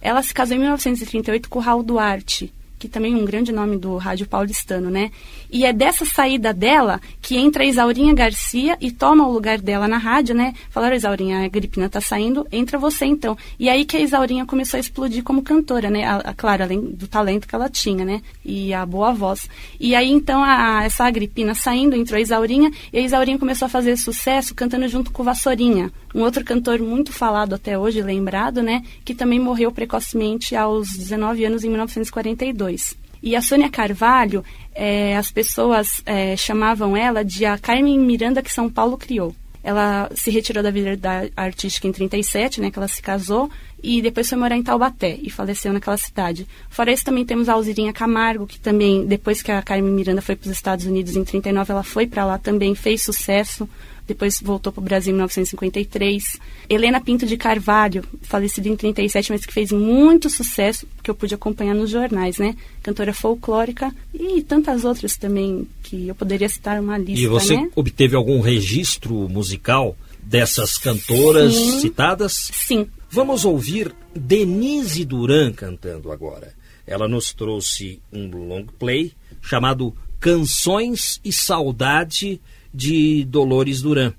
Ela 0.00 0.22
se 0.22 0.32
casou 0.32 0.56
em 0.56 0.60
1938 0.60 1.48
com 1.48 1.58
o 1.58 1.62
Raul 1.62 1.82
Duarte, 1.82 2.52
que 2.80 2.88
também 2.88 3.12
é 3.12 3.16
um 3.16 3.24
grande 3.26 3.52
nome 3.52 3.76
do 3.76 3.96
rádio 3.98 4.26
paulistano, 4.26 4.88
né? 4.90 5.10
E 5.52 5.64
é 5.66 5.72
dessa 5.72 6.04
saída 6.06 6.52
dela 6.54 6.98
que 7.20 7.36
entra 7.36 7.62
a 7.62 7.66
Isaurinha 7.66 8.14
Garcia 8.14 8.76
e 8.80 8.90
toma 8.90 9.26
o 9.28 9.32
lugar 9.32 9.58
dela 9.60 9.86
na 9.86 9.98
rádio, 9.98 10.34
né? 10.34 10.54
Falaram, 10.70 10.96
Isaurinha, 10.96 11.40
a 11.40 11.44
Agripina 11.44 11.88
tá 11.90 12.00
saindo, 12.00 12.46
entra 12.50 12.78
você 12.78 13.04
então. 13.04 13.36
E 13.58 13.68
aí 13.68 13.84
que 13.84 13.96
a 13.98 14.00
Isaurinha 14.00 14.46
começou 14.46 14.78
a 14.78 14.80
explodir 14.80 15.22
como 15.22 15.42
cantora, 15.42 15.90
né? 15.90 16.04
A, 16.04 16.16
a- 16.16 16.34
claro, 16.34 16.62
além 16.64 16.80
do 16.80 17.06
talento 17.06 17.46
que 17.46 17.54
ela 17.54 17.68
tinha, 17.68 18.04
né? 18.04 18.22
E 18.44 18.72
a 18.72 18.86
boa 18.86 19.12
voz. 19.12 19.48
E 19.78 19.94
aí 19.94 20.10
então 20.10 20.42
a, 20.42 20.82
essa 20.84 21.04
Agripina 21.04 21.54
saindo, 21.54 21.94
entrou 21.94 22.16
a 22.16 22.20
Isaurinha, 22.22 22.70
e 22.92 22.98
a 22.98 23.02
Isaurinha 23.02 23.38
começou 23.38 23.66
a 23.66 23.68
fazer 23.68 23.96
sucesso 23.98 24.54
cantando 24.54 24.88
junto 24.88 25.10
com 25.10 25.20
o 25.20 25.24
Vassourinha, 25.26 25.92
um 26.14 26.22
outro 26.22 26.44
cantor 26.44 26.80
muito 26.80 27.12
falado 27.12 27.54
até 27.54 27.78
hoje, 27.78 28.02
lembrado, 28.02 28.62
né? 28.62 28.82
Que 29.04 29.14
também 29.14 29.38
morreu 29.38 29.70
precocemente 29.70 30.56
aos 30.56 30.88
19 30.96 31.44
anos 31.44 31.64
em 31.64 31.68
1942. 31.68 32.96
E 33.22 33.36
a 33.36 33.42
Sônia 33.42 33.68
Carvalho, 33.68 34.42
eh, 34.74 35.14
as 35.16 35.30
pessoas 35.30 36.00
eh, 36.06 36.36
chamavam 36.36 36.96
ela 36.96 37.22
de 37.24 37.44
a 37.44 37.58
Carmen 37.58 37.98
Miranda 37.98 38.42
que 38.42 38.52
São 38.52 38.68
Paulo 38.70 38.96
criou. 38.96 39.34
Ela 39.62 40.10
se 40.14 40.30
retirou 40.30 40.62
da 40.62 40.70
vida 40.70 40.96
da- 40.96 41.28
artística 41.36 41.86
em 41.86 41.92
37, 41.92 42.62
né, 42.62 42.70
que 42.70 42.78
ela 42.78 42.88
se 42.88 43.02
casou, 43.02 43.50
e 43.82 44.00
depois 44.00 44.26
foi 44.26 44.38
morar 44.38 44.56
em 44.56 44.62
Taubaté 44.62 45.18
e 45.22 45.28
faleceu 45.28 45.70
naquela 45.70 45.98
cidade. 45.98 46.46
Fora 46.70 46.90
isso, 46.90 47.04
também 47.04 47.26
temos 47.26 47.46
a 47.46 47.52
Alzirinha 47.52 47.92
Camargo, 47.92 48.46
que 48.46 48.58
também, 48.58 49.04
depois 49.06 49.42
que 49.42 49.52
a 49.52 49.60
Carmen 49.60 49.92
Miranda 49.92 50.22
foi 50.22 50.34
para 50.34 50.46
os 50.46 50.52
Estados 50.52 50.86
Unidos 50.86 51.14
em 51.14 51.22
39, 51.24 51.72
ela 51.72 51.82
foi 51.82 52.06
para 52.06 52.24
lá 52.24 52.38
também, 52.38 52.74
fez 52.74 53.02
sucesso 53.02 53.68
depois 54.10 54.40
voltou 54.42 54.72
para 54.72 54.80
o 54.80 54.84
Brasil 54.84 55.10
em 55.10 55.14
1953. 55.14 56.38
Helena 56.68 57.00
Pinto 57.00 57.26
de 57.26 57.36
Carvalho, 57.36 58.04
falecida 58.22 58.68
em 58.68 58.76
37, 58.76 59.32
mas 59.32 59.46
que 59.46 59.52
fez 59.52 59.72
muito 59.72 60.28
sucesso, 60.28 60.86
que 61.02 61.10
eu 61.10 61.14
pude 61.14 61.34
acompanhar 61.34 61.74
nos 61.74 61.90
jornais, 61.90 62.38
né? 62.38 62.56
Cantora 62.82 63.12
folclórica 63.12 63.94
e 64.12 64.42
tantas 64.42 64.84
outras 64.84 65.16
também, 65.16 65.66
que 65.82 66.08
eu 66.08 66.14
poderia 66.14 66.48
citar 66.48 66.80
uma 66.80 66.98
lista, 66.98 67.20
E 67.20 67.26
você 67.26 67.56
né? 67.56 67.70
obteve 67.74 68.16
algum 68.16 68.40
registro 68.40 69.28
musical 69.28 69.96
dessas 70.22 70.76
cantoras 70.76 71.54
Sim. 71.54 71.80
citadas? 71.80 72.50
Sim, 72.52 72.86
Vamos 73.12 73.44
ouvir 73.44 73.92
Denise 74.14 75.04
Duran 75.04 75.52
cantando 75.52 76.12
agora. 76.12 76.54
Ela 76.86 77.08
nos 77.08 77.32
trouxe 77.32 78.00
um 78.12 78.30
long 78.30 78.66
play 78.78 79.12
chamado 79.42 79.92
Canções 80.20 81.20
e 81.24 81.32
Saudade 81.32 82.40
de 82.72 83.24
Dolores 83.24 83.82
Duran. 83.82 84.12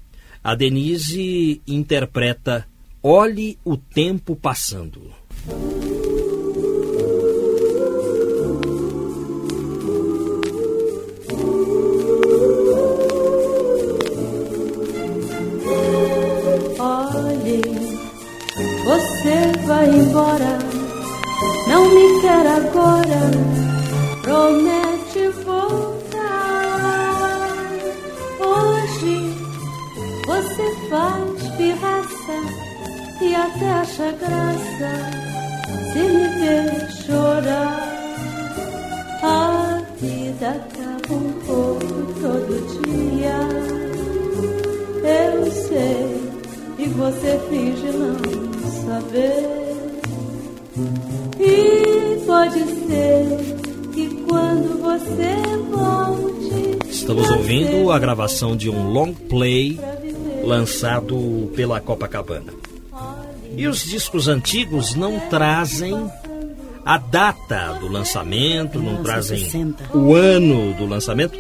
A 0.44 0.56
Denise 0.56 1.62
interpreta 1.68 2.68
Olhe 3.04 3.58
o 3.66 3.78
Tempo 3.78 4.36
Passando. 4.36 5.12
Olhe, 16.80 17.62
você 18.86 19.66
vai 19.66 19.90
embora, 19.90 20.60
não 21.68 21.90
me 21.94 22.22
quer 22.22 22.46
agora, 22.46 23.32
promete 24.22 24.81
e 33.32 33.36
até 33.36 33.72
acha 33.72 34.12
graça 34.12 34.92
se 35.94 36.00
me 36.00 36.28
ver 36.40 36.92
chorar. 37.06 37.88
A 39.24 39.82
vida 40.02 40.50
acaba 40.50 41.16
um 41.16 41.32
pouco 41.46 41.88
todo 42.20 42.84
dia. 42.84 43.40
Eu 45.04 45.52
sei 45.52 46.32
e 46.78 46.90
você 46.90 47.40
finge 47.50 47.90
não 47.98 48.18
saber. 48.84 49.62
E 51.40 52.26
pode 52.26 52.60
ser 52.60 53.28
que 53.94 54.10
quando 54.28 54.82
você 54.82 55.32
volte. 55.72 56.90
Estamos 56.90 57.30
ouvindo 57.30 57.92
a 57.92 57.98
gravação 58.00 58.58
de 58.58 58.70
um 58.70 58.92
long 58.92 59.14
play 59.14 59.80
lançado 60.44 61.50
pela 61.56 61.80
Copacabana. 61.80 62.71
E 63.56 63.68
os 63.68 63.84
discos 63.84 64.28
antigos 64.28 64.96
não 64.96 65.20
trazem 65.30 66.10
a 66.86 66.98
data 66.98 67.74
do 67.80 67.88
lançamento, 67.88 68.80
não 68.80 69.04
trazem 69.04 69.76
o 69.94 70.14
ano 70.16 70.74
do 70.74 70.86
lançamento. 70.86 71.38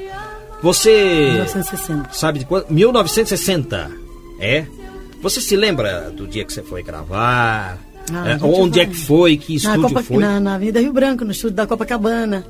Você 0.62 1.30
1960. 1.34 2.10
sabe 2.14 2.40
de 2.40 2.46
quando? 2.46 2.68
1960. 2.70 3.92
É? 4.40 4.66
Você 5.22 5.40
se 5.42 5.56
lembra 5.56 6.12
do 6.12 6.28
dia 6.28 6.44
que 6.46 6.54
você 6.54 6.62
foi 6.62 6.84
gravar? 6.84 7.78
Ah, 8.12 8.30
É, 8.32 8.38
onde 8.46 8.80
é 8.80 8.86
que 8.86 8.96
foi? 8.96 9.38
Que 9.38 9.54
Na, 9.54 9.58
estúdio 9.58 9.82
Copa, 9.84 10.04
foi? 10.04 10.18
na, 10.18 10.40
na 10.40 10.56
Avenida 10.56 10.80
Rio 10.80 10.94
Branco, 10.94 11.24
no 11.24 11.32
estúdio 11.32 11.56
da 11.56 11.66
Copacabana, 11.68 12.46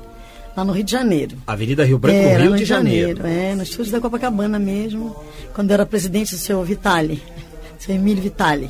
lá 0.56 0.64
no 0.64 0.72
Rio 0.72 0.82
de 0.84 0.90
Janeiro. 0.92 1.36
Avenida 1.46 1.84
Rio 1.84 1.98
Branco, 1.98 2.18
É, 2.18 2.32
no 2.32 2.38
lá 2.38 2.44
Rio 2.44 2.56
de 2.56 2.64
Janeiro. 2.64 3.26
É, 3.26 3.54
no 3.54 3.62
estúdio 3.62 3.92
da 3.92 4.00
Copacabana 4.00 4.58
mesmo, 4.58 5.14
quando 5.54 5.70
eu 5.70 5.74
era 5.74 5.86
presidente 5.86 6.34
do 6.34 6.38
seu 6.40 6.62
Vitali, 6.64 7.22
seu 7.78 7.94
Emílio 7.94 8.22
Vitali, 8.22 8.68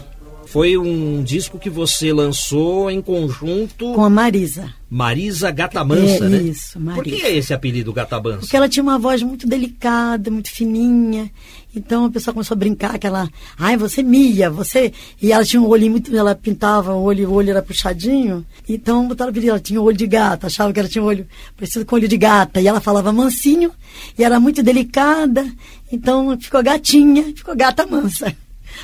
Foi 0.52 0.76
um 0.76 1.22
disco 1.22 1.58
que 1.58 1.70
você 1.70 2.12
lançou 2.12 2.90
em 2.90 3.00
conjunto 3.00 3.94
com 3.94 4.04
a 4.04 4.10
Marisa. 4.10 4.70
Marisa 4.90 5.50
Gatamansa, 5.50 6.26
É, 6.26 6.28
né? 6.28 6.36
isso, 6.42 6.78
Por 6.78 7.02
que 7.02 7.10
Marisa. 7.12 7.26
é 7.26 7.36
esse 7.38 7.54
apelido 7.54 7.90
Gatamansa? 7.90 8.40
Porque 8.40 8.54
ela 8.58 8.68
tinha 8.68 8.82
uma 8.82 8.98
voz 8.98 9.22
muito 9.22 9.46
delicada, 9.48 10.30
muito 10.30 10.50
fininha. 10.50 11.30
Então 11.74 12.04
a 12.04 12.10
pessoa 12.10 12.34
começou 12.34 12.54
a 12.54 12.58
brincar 12.58 12.98
que 12.98 13.06
ela, 13.06 13.30
ai, 13.58 13.78
você 13.78 14.02
Mia, 14.02 14.50
você. 14.50 14.92
E 15.22 15.32
ela 15.32 15.42
tinha 15.42 15.62
um 15.62 15.66
olho 15.66 15.90
muito, 15.90 16.14
ela 16.14 16.34
pintava 16.34 16.92
o 16.92 17.02
olho, 17.02 17.30
o 17.30 17.32
olho 17.32 17.48
era 17.48 17.62
puxadinho. 17.62 18.44
Então 18.68 19.08
botaram 19.08 19.30
o 19.30 19.32
apelido, 19.32 19.52
ela 19.52 19.60
tinha 19.60 19.80
o 19.80 19.84
olho 19.84 19.96
de 19.96 20.06
gata, 20.06 20.48
achava 20.48 20.70
que 20.70 20.78
ela 20.78 20.88
tinha 20.88 21.02
um 21.02 21.06
olho 21.06 21.26
parecido 21.56 21.86
com 21.86 21.96
olho 21.96 22.06
de 22.08 22.18
gata. 22.18 22.60
E 22.60 22.68
ela 22.68 22.78
falava 22.82 23.10
mansinho, 23.10 23.72
e 24.18 24.22
era 24.22 24.38
muito 24.38 24.62
delicada. 24.62 25.50
Então 25.90 26.38
ficou 26.38 26.62
gatinha, 26.62 27.24
ficou 27.34 27.56
gata 27.56 27.86
mansa. 27.86 28.36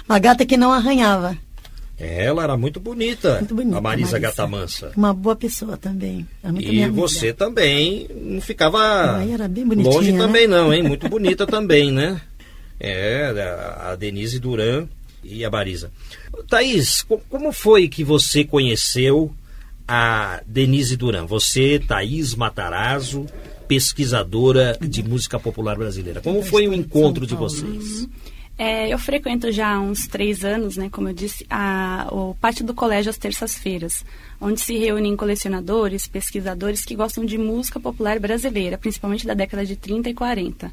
Uma 0.09 0.19
gata 0.19 0.47
que 0.47 0.57
não 0.57 0.73
arranhava. 0.73 1.37
Ela 1.99 2.45
era 2.45 2.57
muito 2.57 2.79
bonita, 2.79 3.39
Muito 3.39 3.55
bonita, 3.57 3.79
a 3.79 3.81
Marisa, 3.81 4.13
Marisa. 4.13 4.19
Gatamansa. 4.21 4.93
Uma 4.97 5.13
boa 5.13 5.35
pessoa 5.35 5.77
também. 5.77 6.27
Muito 6.45 6.73
E 6.73 6.89
você 6.91 7.33
também 7.33 8.07
não 8.15 8.41
ficava 8.41 9.19
longe 9.85 10.13
né? 10.13 10.19
também 10.19 10.47
não, 10.47 10.73
hein? 10.73 10.83
Muito 10.85 11.09
bonita 11.11 11.45
também, 11.47 11.91
né? 11.91 12.21
É, 12.79 13.33
a- 13.81 13.97
Denise 13.97 14.39
Duran 14.39 14.87
e 15.25 15.45
a 15.45 15.51
Marisa. 15.51 15.91
Thaís, 16.49 17.03
co- 17.03 17.21
como 17.29 17.51
foi 17.53 17.89
que 17.89 18.05
você 18.05 18.45
conheceu 18.45 19.33
a 19.87 20.41
Denise 20.47 20.97
Duran? 20.97 21.27
Você, 21.27 21.81
Thaís 21.85 22.35
Matarazzo, 22.37 23.27
pesquisadora 23.67 24.77
de 24.81 25.03
música 25.03 25.39
popular 25.41 25.77
brasileira. 25.77 26.21
Como 26.21 26.43
foi 26.43 26.69
o 26.69 26.73
encontro 26.75 27.27
de 27.27 27.35
vocês? 27.35 28.07
É, 28.61 28.93
eu 28.93 28.99
frequento 28.99 29.53
já 29.53 29.75
há 29.75 29.81
uns 29.81 30.09
três 30.09 30.45
anos, 30.45 30.77
né, 30.77 30.89
como 30.91 31.09
eu 31.09 31.15
disse, 31.15 31.47
a- 31.49 32.09
o 32.11 32.35
pátio 32.35 32.65
do 32.67 32.75
colégio 32.75 33.09
às 33.09 33.17
terças-feiras, 33.17 34.05
onde 34.41 34.61
se 34.61 34.77
reúnem 34.77 35.15
colecionadores, 35.17 36.09
pesquisadores 36.09 36.85
que 36.85 36.97
gostam 36.97 37.25
de 37.25 37.39
música 37.39 37.79
popular 37.79 38.19
brasileira, 38.19 38.77
principalmente 38.77 39.25
da 39.27 39.33
década 39.35 39.65
de 39.65 39.77
30 39.77 40.11
e 40.11 40.15
40. 40.15 40.73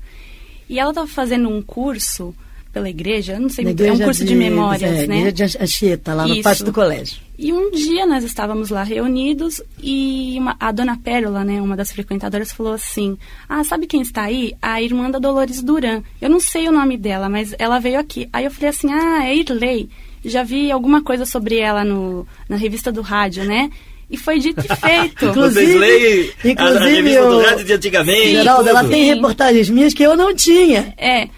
E 0.67 0.79
ela 0.79 0.89
estava 0.89 1.05
fazendo 1.07 1.47
um 1.47 1.61
curso 1.61 2.33
pela 2.75 2.89
igreja, 2.89 3.33
eu 3.33 3.39
não 3.39 3.47
sei 3.47 3.63
muito, 3.63 3.81
é 3.81 3.89
um 3.93 3.97
curso 3.97 4.25
de, 4.25 4.35
memórias, 4.35 4.83
é, 4.91 5.07
né? 5.07 5.19
Igreja 5.29 5.47
de 5.47 5.63
Anchieta, 5.63 6.13
lá 6.13 6.27
no 6.27 6.33
Isso. 6.33 6.43
pátio 6.43 6.65
do 6.65 6.73
colégio. 6.73 7.17
E 7.39 7.53
um 7.53 7.71
dia 7.71 8.05
nós 8.05 8.21
estávamos 8.25 8.69
lá 8.69 8.83
reunidos 8.83 9.61
e 9.81 10.35
uma- 10.37 10.57
a 10.59 10.73
dona 10.73 10.97
Pérola, 11.01 11.45
né, 11.45 11.61
uma 11.61 11.77
das 11.77 11.89
frequentadoras, 11.93 12.51
falou 12.51 12.73
assim: 12.73 13.17
Ah, 13.47 13.63
sabe 13.63 13.87
quem 13.87 14.01
está 14.01 14.23
aí? 14.23 14.53
A 14.61 14.81
irmã 14.81 15.09
da 15.09 15.19
Dolores 15.19 15.63
Duran. 15.63 16.03
Eu 16.21 16.29
não 16.29 16.39
sei 16.41 16.67
o 16.67 16.71
nome 16.71 16.97
dela, 16.97 17.29
mas 17.29 17.55
ela 17.57 17.79
veio 17.79 17.97
aqui. 17.97 18.27
Aí 18.33 18.43
eu 18.43 18.51
falei 18.51 18.69
assim: 18.71 18.91
Ah, 18.91 19.25
é 19.25 19.35
Irley. 19.35 19.89
Já 20.25 20.43
vi 20.43 20.69
alguma 20.69 21.01
coisa 21.01 21.25
sobre 21.25 21.57
ela 21.57 21.83
no, 21.85 22.27
na 22.49 22.57
revista 22.57 22.91
do 22.91 23.01
rádio, 23.01 23.45
né? 23.45 23.69
E 24.09 24.17
foi 24.17 24.37
dito 24.39 24.59
e 24.59 24.75
feito. 24.75 25.31
Vocês 25.33 25.75
leem 25.79 26.29
a, 26.43 26.47
a 26.47 26.51
inclusive 26.51 26.91
revista 26.95 27.21
do 27.29 27.37
o- 27.37 27.41
rádio 27.41 27.63
de 27.65 27.73
antigamente? 27.73 28.29
Geraldo, 28.31 28.67
ela 28.69 28.83
tem 28.83 29.05
reportagens 29.05 29.69
minhas 29.69 29.93
que 29.93 30.03
eu 30.03 30.15
não 30.17 30.35
tinha. 30.35 30.93
É. 30.97 31.29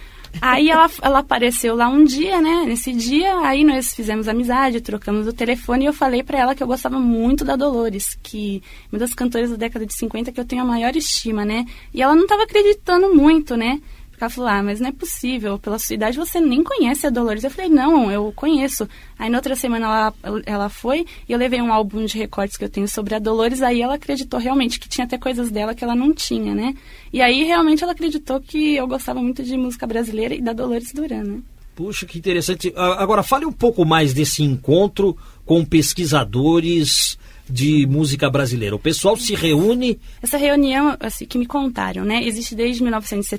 Aí 0.41 0.69
ela, 0.69 0.89
ela 1.01 1.19
apareceu 1.19 1.75
lá 1.75 1.87
um 1.87 2.03
dia, 2.03 2.41
né? 2.41 2.63
Nesse 2.65 2.91
dia, 2.93 3.39
aí 3.39 3.63
nós 3.63 3.93
fizemos 3.93 4.27
amizade, 4.27 4.81
trocamos 4.81 5.27
o 5.27 5.33
telefone 5.33 5.85
e 5.85 5.87
eu 5.87 5.93
falei 5.93 6.23
pra 6.23 6.39
ela 6.39 6.55
que 6.55 6.63
eu 6.63 6.67
gostava 6.67 6.99
muito 6.99 7.43
da 7.43 7.55
Dolores, 7.55 8.17
que 8.21 8.61
uma 8.91 8.99
das 8.99 9.13
cantoras 9.13 9.49
da 9.49 9.55
década 9.55 9.85
de 9.85 9.93
50 9.93 10.31
que 10.31 10.39
eu 10.39 10.45
tenho 10.45 10.61
a 10.61 10.65
maior 10.65 10.95
estima, 10.95 11.45
né? 11.45 11.65
E 11.93 12.01
ela 12.01 12.15
não 12.15 12.27
tava 12.27 12.43
acreditando 12.43 13.13
muito, 13.13 13.55
né? 13.55 13.81
Ela 14.19 14.29
falou, 14.29 14.49
ah, 14.49 14.63
mas 14.63 14.79
não 14.79 14.89
é 14.89 14.91
possível, 14.91 15.59
pela 15.59 15.77
sua 15.77 15.93
idade 15.93 16.17
você 16.17 16.41
nem 16.41 16.63
conhece 16.63 17.05
a 17.05 17.09
Dolores. 17.09 17.43
Eu 17.43 17.51
falei, 17.51 17.69
não, 17.69 18.11
eu 18.11 18.33
conheço. 18.35 18.89
Aí 19.17 19.29
na 19.29 19.37
outra 19.37 19.55
semana 19.55 19.85
ela, 19.85 20.41
ela 20.45 20.69
foi 20.69 21.05
e 21.29 21.31
eu 21.31 21.37
levei 21.37 21.61
um 21.61 21.71
álbum 21.71 22.03
de 22.03 22.17
recortes 22.17 22.57
que 22.57 22.63
eu 22.63 22.69
tenho 22.69 22.87
sobre 22.87 23.13
a 23.13 23.19
Dolores, 23.19 23.61
aí 23.61 23.81
ela 23.81 23.93
acreditou 23.95 24.39
realmente 24.39 24.79
que 24.79 24.89
tinha 24.89 25.05
até 25.05 25.17
coisas 25.17 25.51
dela 25.51 25.75
que 25.75 25.83
ela 25.83 25.95
não 25.95 26.13
tinha, 26.13 26.55
né? 26.55 26.73
E 27.13 27.21
aí 27.21 27.43
realmente 27.43 27.83
ela 27.83 27.93
acreditou 27.93 28.41
que 28.41 28.75
eu 28.75 28.87
gostava 28.87 29.21
muito 29.21 29.43
de 29.43 29.55
música 29.55 29.85
brasileira 29.85 30.33
e 30.33 30.41
da 30.41 30.53
Dolores 30.53 30.91
Duran, 30.91 31.23
né? 31.23 31.39
Puxa, 31.75 32.07
que 32.07 32.17
interessante. 32.17 32.73
Ah, 32.75 33.01
Agora, 33.03 33.21
fale 33.21 33.45
um 33.45 33.51
pouco 33.51 33.85
mais 33.85 34.11
desse 34.11 34.41
encontro 34.41 35.15
com 35.45 35.63
pesquisadores 35.63 37.19
de 37.49 37.85
música 37.87 38.29
brasileira. 38.29 38.75
O 38.75 38.79
pessoal 38.79 39.15
se 39.17 39.33
reúne. 39.35 39.99
Essa 40.21 40.37
reunião, 40.37 40.95
assim, 40.99 41.25
que 41.25 41.37
me 41.37 41.45
contaram, 41.45 42.03
né, 42.03 42.23
existe 42.23 42.53
desde 42.55 42.81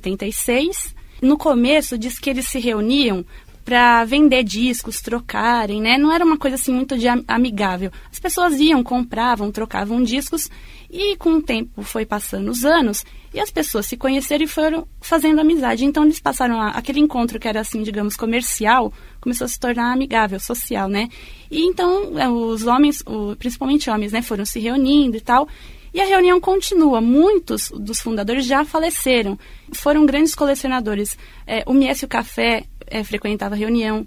1976. 0.03 0.95
No 1.21 1.37
começo, 1.37 1.99
diz 1.99 2.19
que 2.19 2.31
eles 2.31 2.47
se 2.47 2.59
reuniam 2.59 3.25
para 3.65 4.03
vender 4.05 4.43
discos, 4.45 5.03
trocarem, 5.03 5.81
né? 5.83 5.99
Não 5.99 6.11
era 6.11 6.25
uma 6.25 6.39
coisa 6.39 6.55
assim 6.57 6.73
muito 6.73 6.97
de 6.97 7.07
am- 7.07 7.23
amigável. 7.29 7.91
As 8.11 8.19
pessoas 8.19 8.59
iam, 8.59 8.83
compravam, 8.83 9.51
trocavam 9.53 10.03
discos 10.03 10.49
e 10.91 11.17
com 11.17 11.35
o 11.35 11.43
tempo 11.43 11.83
foi 11.83 12.07
passando 12.07 12.51
os 12.51 12.65
anos 12.65 13.05
e 13.33 13.41
as 13.41 13.51
pessoas 13.51 13.87
se 13.87 13.97
conheceram 13.97 14.45
e 14.45 14.49
foram 14.49 14.89
fazendo 15.01 15.41
amizade. 15.41 15.85
Então 15.85 16.05
eles 16.05 16.19
passaram 16.19 16.61
a, 16.61 16.69
aquele 16.71 17.01
encontro 17.01 17.39
que 17.39 17.47
era 17.47 17.61
assim, 17.61 17.83
digamos, 17.83 18.17
comercial, 18.17 18.93
começou 19.21 19.45
a 19.45 19.49
se 19.49 19.61
tornar 19.61 19.93
amigável, 19.93 20.41
social, 20.41 20.89
né? 20.89 21.09
E 21.51 21.63
então 21.63 22.19
eh, 22.19 22.29
os 22.29 22.67
homens, 22.67 23.03
principalmente 23.39 23.91
homens, 23.91 24.13
né, 24.13 24.23
foram 24.23 24.45
se 24.45 24.59
reunindo 24.59 25.17
e 25.17 25.21
tal. 25.21 25.47
E 25.93 26.01
a 26.01 26.05
reunião 26.05 26.41
continua. 26.41 27.01
Muitos 27.01 27.71
dos 27.71 28.01
fundadores 28.01 28.45
já 28.45 28.65
faleceram. 28.65 29.39
Foram 29.73 30.05
grandes 30.07 30.35
colecionadores. 30.35 31.17
É, 31.47 31.63
o 31.67 31.73
Miesio 31.73 32.07
Café 32.07 32.65
é, 32.87 33.03
frequentava 33.03 33.55
a 33.55 33.59
reunião. 33.59 34.07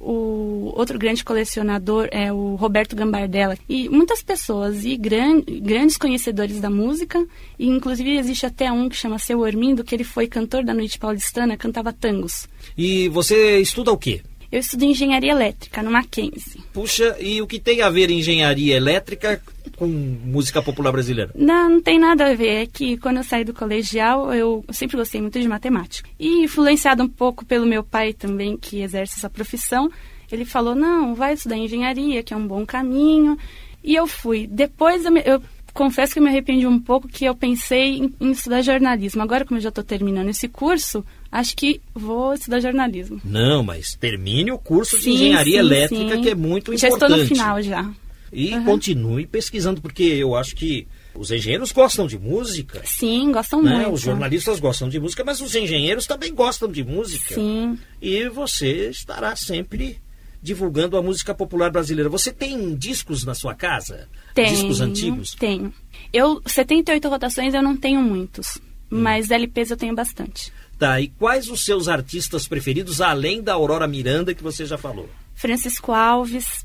O 0.00 0.72
outro 0.74 0.98
grande 0.98 1.22
colecionador 1.22 2.08
é 2.10 2.32
o 2.32 2.54
Roberto 2.54 2.96
Gambardella. 2.96 3.58
E 3.68 3.86
muitas 3.88 4.22
pessoas 4.22 4.84
e 4.84 4.96
gran, 4.96 5.42
grandes 5.42 5.98
conhecedores 5.98 6.58
da 6.58 6.70
música. 6.70 7.22
E 7.58 7.68
inclusive 7.68 8.16
existe 8.16 8.46
até 8.46 8.72
um 8.72 8.88
que 8.88 8.96
chama 8.96 9.18
Seu 9.18 9.40
Ormindo, 9.40 9.84
que 9.84 9.94
ele 9.94 10.04
foi 10.04 10.26
cantor 10.26 10.64
da 10.64 10.72
noite 10.72 10.98
paulistana, 10.98 11.56
cantava 11.56 11.92
tangos. 11.92 12.48
E 12.78 13.08
você 13.10 13.58
estuda 13.58 13.92
o 13.92 13.98
quê? 13.98 14.22
Eu 14.50 14.58
estudo 14.58 14.84
engenharia 14.84 15.30
elétrica 15.30 15.82
no 15.82 15.92
Mackenzie. 15.92 16.60
Puxa, 16.72 17.16
e 17.20 17.40
o 17.40 17.46
que 17.46 17.60
tem 17.60 17.82
a 17.82 17.90
ver 17.90 18.10
engenharia 18.10 18.76
elétrica 18.76 19.40
com 19.80 19.86
música 19.86 20.60
popular 20.60 20.92
brasileira? 20.92 21.32
Não, 21.34 21.70
não 21.70 21.80
tem 21.80 21.98
nada 21.98 22.26
a 22.26 22.34
ver. 22.34 22.64
É 22.64 22.66
que 22.66 22.98
quando 22.98 23.16
eu 23.16 23.24
saí 23.24 23.44
do 23.44 23.54
colegial, 23.54 24.30
eu 24.34 24.62
sempre 24.70 24.98
gostei 24.98 25.22
muito 25.22 25.40
de 25.40 25.48
matemática. 25.48 26.06
E 26.18 26.44
influenciado 26.44 27.02
um 27.02 27.08
pouco 27.08 27.46
pelo 27.46 27.64
meu 27.64 27.82
pai 27.82 28.12
também, 28.12 28.58
que 28.58 28.82
exerce 28.82 29.14
essa 29.16 29.30
profissão, 29.30 29.90
ele 30.30 30.44
falou: 30.44 30.74
não, 30.74 31.14
vai 31.14 31.32
estudar 31.32 31.56
engenharia, 31.56 32.22
que 32.22 32.34
é 32.34 32.36
um 32.36 32.46
bom 32.46 32.66
caminho. 32.66 33.38
E 33.82 33.94
eu 33.94 34.06
fui. 34.06 34.46
Depois 34.46 35.06
eu, 35.06 35.12
me, 35.12 35.22
eu 35.24 35.42
confesso 35.72 36.12
que 36.12 36.18
eu 36.18 36.22
me 36.22 36.28
arrependi 36.28 36.66
um 36.66 36.78
pouco 36.78 37.08
que 37.08 37.24
eu 37.24 37.34
pensei 37.34 37.96
em, 37.96 38.14
em 38.20 38.32
estudar 38.32 38.60
jornalismo. 38.60 39.22
Agora, 39.22 39.46
como 39.46 39.56
eu 39.56 39.62
já 39.62 39.70
estou 39.70 39.82
terminando 39.82 40.28
esse 40.28 40.46
curso, 40.46 41.02
acho 41.32 41.56
que 41.56 41.80
vou 41.94 42.34
estudar 42.34 42.60
jornalismo. 42.60 43.18
Não, 43.24 43.62
mas 43.62 43.94
termine 43.94 44.52
o 44.52 44.58
curso 44.58 44.98
sim, 44.98 45.02
de 45.04 45.10
engenharia 45.14 45.62
sim, 45.62 45.66
elétrica, 45.66 46.16
sim. 46.16 46.20
que 46.20 46.28
é 46.28 46.34
muito 46.34 46.76
já 46.76 46.88
importante. 46.88 47.10
Já 47.10 47.16
estou 47.16 47.18
no 47.18 47.26
final 47.26 47.62
já. 47.62 47.90
E 48.32 48.54
uhum. 48.54 48.64
continue 48.64 49.26
pesquisando, 49.26 49.80
porque 49.80 50.04
eu 50.04 50.36
acho 50.36 50.54
que 50.54 50.86
os 51.14 51.30
engenheiros 51.30 51.72
gostam 51.72 52.06
de 52.06 52.18
música. 52.18 52.80
Sim, 52.84 53.32
gostam 53.32 53.62
né? 53.62 53.76
muito. 53.76 53.92
Os 53.92 54.00
jornalistas 54.00 54.60
gostam 54.60 54.88
de 54.88 55.00
música, 55.00 55.24
mas 55.24 55.40
os 55.40 55.54
engenheiros 55.54 56.06
também 56.06 56.32
gostam 56.32 56.70
de 56.70 56.84
música. 56.84 57.34
Sim. 57.34 57.78
E 58.00 58.28
você 58.28 58.90
estará 58.90 59.34
sempre 59.34 60.00
divulgando 60.42 60.96
a 60.96 61.02
música 61.02 61.34
popular 61.34 61.70
brasileira. 61.70 62.08
Você 62.08 62.32
tem 62.32 62.74
discos 62.74 63.24
na 63.24 63.34
sua 63.34 63.54
casa? 63.54 64.08
Tenho, 64.34 64.48
discos 64.48 64.80
antigos? 64.80 65.34
Tenho. 65.34 65.72
Eu, 66.12 66.40
78 66.46 67.08
rotações 67.08 67.52
eu 67.52 67.62
não 67.62 67.76
tenho 67.76 68.00
muitos, 68.00 68.56
hum. 68.90 69.00
mas 69.02 69.30
LPs 69.30 69.70
eu 69.70 69.76
tenho 69.76 69.94
bastante. 69.94 70.52
Tá, 70.78 70.98
e 70.98 71.08
quais 71.08 71.50
os 71.50 71.64
seus 71.64 71.88
artistas 71.88 72.48
preferidos, 72.48 73.02
além 73.02 73.42
da 73.42 73.52
Aurora 73.52 73.86
Miranda, 73.86 74.32
que 74.32 74.42
você 74.42 74.64
já 74.64 74.78
falou? 74.78 75.10
Francisco 75.34 75.92
Alves, 75.92 76.64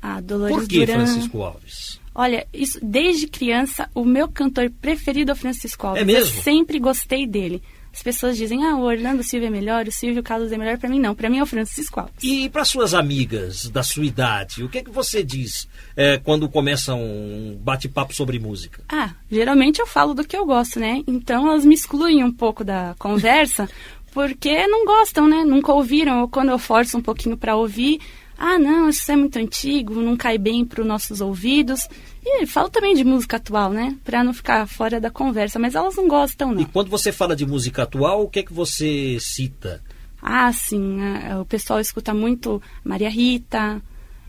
a 0.00 0.20
Dolores 0.20 0.56
Por 0.56 0.68
que 0.68 0.86
Duran. 0.86 1.06
Francisco 1.06 1.42
Alves? 1.42 2.00
Olha, 2.14 2.46
isso, 2.52 2.78
desde 2.82 3.26
criança, 3.26 3.88
o 3.94 4.04
meu 4.04 4.28
cantor 4.28 4.70
preferido 4.80 5.30
é 5.30 5.34
o 5.34 5.36
Francisco 5.36 5.86
Alves. 5.86 6.02
É 6.02 6.04
mesmo? 6.04 6.36
Eu 6.38 6.42
sempre 6.42 6.78
gostei 6.78 7.26
dele. 7.26 7.62
As 7.92 8.02
pessoas 8.04 8.36
dizem, 8.36 8.64
ah, 8.64 8.76
o 8.76 8.82
Orlando 8.82 9.22
Silva 9.22 9.46
é 9.46 9.50
melhor, 9.50 9.86
o 9.86 9.92
Silvio 9.92 10.22
Carlos 10.22 10.52
é 10.52 10.56
melhor. 10.56 10.78
Para 10.78 10.88
mim, 10.88 11.00
não. 11.00 11.14
Para 11.14 11.28
mim 11.28 11.38
é 11.38 11.42
o 11.42 11.46
Francisco 11.46 12.00
Alves. 12.00 12.14
E 12.22 12.48
para 12.48 12.64
suas 12.64 12.94
amigas 12.94 13.68
da 13.68 13.82
sua 13.82 14.04
idade, 14.04 14.62
o 14.62 14.68
que 14.68 14.78
é 14.78 14.82
que 14.82 14.90
você 14.90 15.24
diz 15.24 15.68
é, 15.96 16.16
quando 16.18 16.48
começa 16.48 16.94
um 16.94 17.58
bate-papo 17.60 18.14
sobre 18.14 18.38
música? 18.38 18.82
Ah, 18.88 19.10
geralmente 19.30 19.80
eu 19.80 19.86
falo 19.86 20.14
do 20.14 20.24
que 20.24 20.36
eu 20.36 20.46
gosto, 20.46 20.78
né? 20.78 21.02
Então 21.06 21.48
elas 21.48 21.64
me 21.64 21.74
excluem 21.74 22.22
um 22.22 22.32
pouco 22.32 22.62
da 22.62 22.94
conversa 22.96 23.68
porque 24.14 24.66
não 24.68 24.84
gostam, 24.84 25.28
né? 25.28 25.44
Nunca 25.44 25.72
ouviram. 25.72 26.20
Ou 26.20 26.28
quando 26.28 26.50
eu 26.50 26.58
forço 26.58 26.96
um 26.96 27.02
pouquinho 27.02 27.36
para 27.36 27.56
ouvir, 27.56 28.00
ah, 28.42 28.58
não, 28.58 28.88
isso 28.88 29.12
é 29.12 29.16
muito 29.16 29.38
antigo, 29.38 30.00
não 30.00 30.16
cai 30.16 30.38
bem 30.38 30.64
para 30.64 30.80
os 30.80 30.86
nossos 30.86 31.20
ouvidos. 31.20 31.86
E 32.24 32.46
falo 32.46 32.70
também 32.70 32.94
de 32.94 33.04
música 33.04 33.36
atual, 33.36 33.70
né? 33.70 33.98
Para 34.02 34.24
não 34.24 34.32
ficar 34.32 34.66
fora 34.66 34.98
da 34.98 35.10
conversa, 35.10 35.58
mas 35.58 35.74
elas 35.74 35.94
não 35.94 36.08
gostam, 36.08 36.50
não. 36.50 36.62
E 36.62 36.64
quando 36.64 36.88
você 36.88 37.12
fala 37.12 37.36
de 37.36 37.44
música 37.44 37.82
atual, 37.82 38.22
o 38.22 38.30
que 38.30 38.38
é 38.38 38.42
que 38.42 38.52
você 38.52 39.18
cita? 39.20 39.82
Ah, 40.22 40.50
sim, 40.54 40.98
o 41.38 41.44
pessoal 41.44 41.80
escuta 41.80 42.14
muito 42.14 42.62
Maria 42.82 43.10
Rita, 43.10 43.82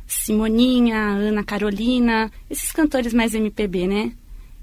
Simoninha, 0.06 0.98
Ana 0.98 1.44
Carolina, 1.44 2.30
esses 2.50 2.74
cantores 2.74 3.14
mais 3.14 3.34
MPB, 3.34 3.88
né? 3.88 4.12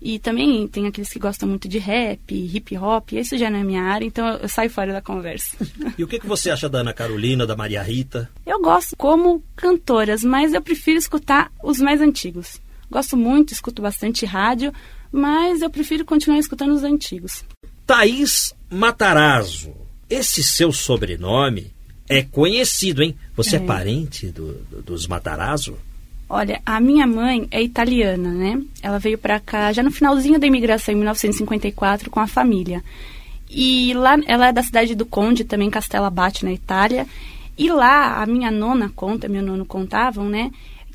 E 0.01 0.19
também 0.19 0.67
tem 0.69 0.87
aqueles 0.87 1.11
que 1.11 1.19
gostam 1.19 1.49
muito 1.49 1.69
de 1.69 1.79
rap, 1.79 2.33
hip 2.33 2.77
hop, 2.79 3.13
isso 3.13 3.37
já 3.37 3.51
não 3.51 3.59
é 3.59 3.65
minha 3.65 3.83
área, 3.83 4.07
então 4.07 4.27
eu 4.29 4.49
saio 4.49 4.71
fora 4.71 4.93
da 4.93 5.03
conversa. 5.03 5.57
E 5.99 6.05
o 6.05 6.07
que, 6.07 6.21
que 6.21 6.27
você 6.27 6.51
acha 6.51 6.69
da 6.69 6.79
Ana 6.79 6.93
Carolina, 6.93 7.45
da 7.45 7.57
Maria 7.57 7.83
Rita? 7.83 8.31
Eu 8.47 8.61
gosto 8.61 8.95
como 8.97 9.43
cantoras, 9.57 10.23
mas 10.23 10.55
eu 10.55 10.63
prefiro 10.63 10.97
escutar 10.97 11.51
os 11.63 11.81
mais 11.81 12.01
antigos. 12.01 12.61
Gosto 12.89 13.17
muito, 13.17 13.53
escuto 13.53 13.83
bastante 13.83 14.25
rádio, 14.25 14.73
mas 15.11 15.61
eu 15.61 15.69
prefiro 15.69 16.05
continuar 16.05 16.39
escutando 16.39 16.73
os 16.73 16.85
antigos. 16.85 17.45
Thaís 17.85 18.55
Matarazzo, 18.71 19.75
esse 20.09 20.43
seu 20.45 20.73
sobrenome 20.73 21.73
é 22.09 22.23
conhecido, 22.23 23.03
hein? 23.03 23.17
Você 23.35 23.57
é, 23.57 23.59
é 23.59 23.63
parente 23.63 24.29
do, 24.29 24.55
do, 24.71 24.83
dos 24.83 25.07
Matarazzo? 25.07 25.77
Olha, 26.31 26.61
a 26.67 26.79
minha 26.79 27.07
mãe 27.07 27.49
é 27.51 27.63
italiana, 27.63 28.31
né? 28.31 28.61
Ela 28.83 28.99
veio 28.99 29.17
para 29.17 29.41
cá 29.41 29.73
já 29.73 29.83
no 29.83 29.91
finalzinho 29.91 30.39
da 30.39 30.47
imigração, 30.47 30.93
em 30.93 30.99
1954, 30.99 32.11
com 32.11 32.21
a 32.21 32.27
família. 32.27 32.85
E 33.51 33.95
lá, 33.95 34.19
ela 34.27 34.49
é 34.49 34.53
da 34.53 34.63
cidade 34.63 34.95
do 34.95 35.07
Conde, 35.07 35.45
também 35.45 35.71
Castela 35.71 36.09
Abate, 36.09 36.45
na 36.45 36.53
Itália. 36.53 37.07
E 37.57 37.71
lá, 37.73 38.23
a 38.23 38.27
minha 38.27 38.51
nona 38.51 38.93
conta, 38.95 39.27
meu 39.27 39.43
nono 39.43 39.65
contavam, 39.65 40.29
né? 40.29 40.51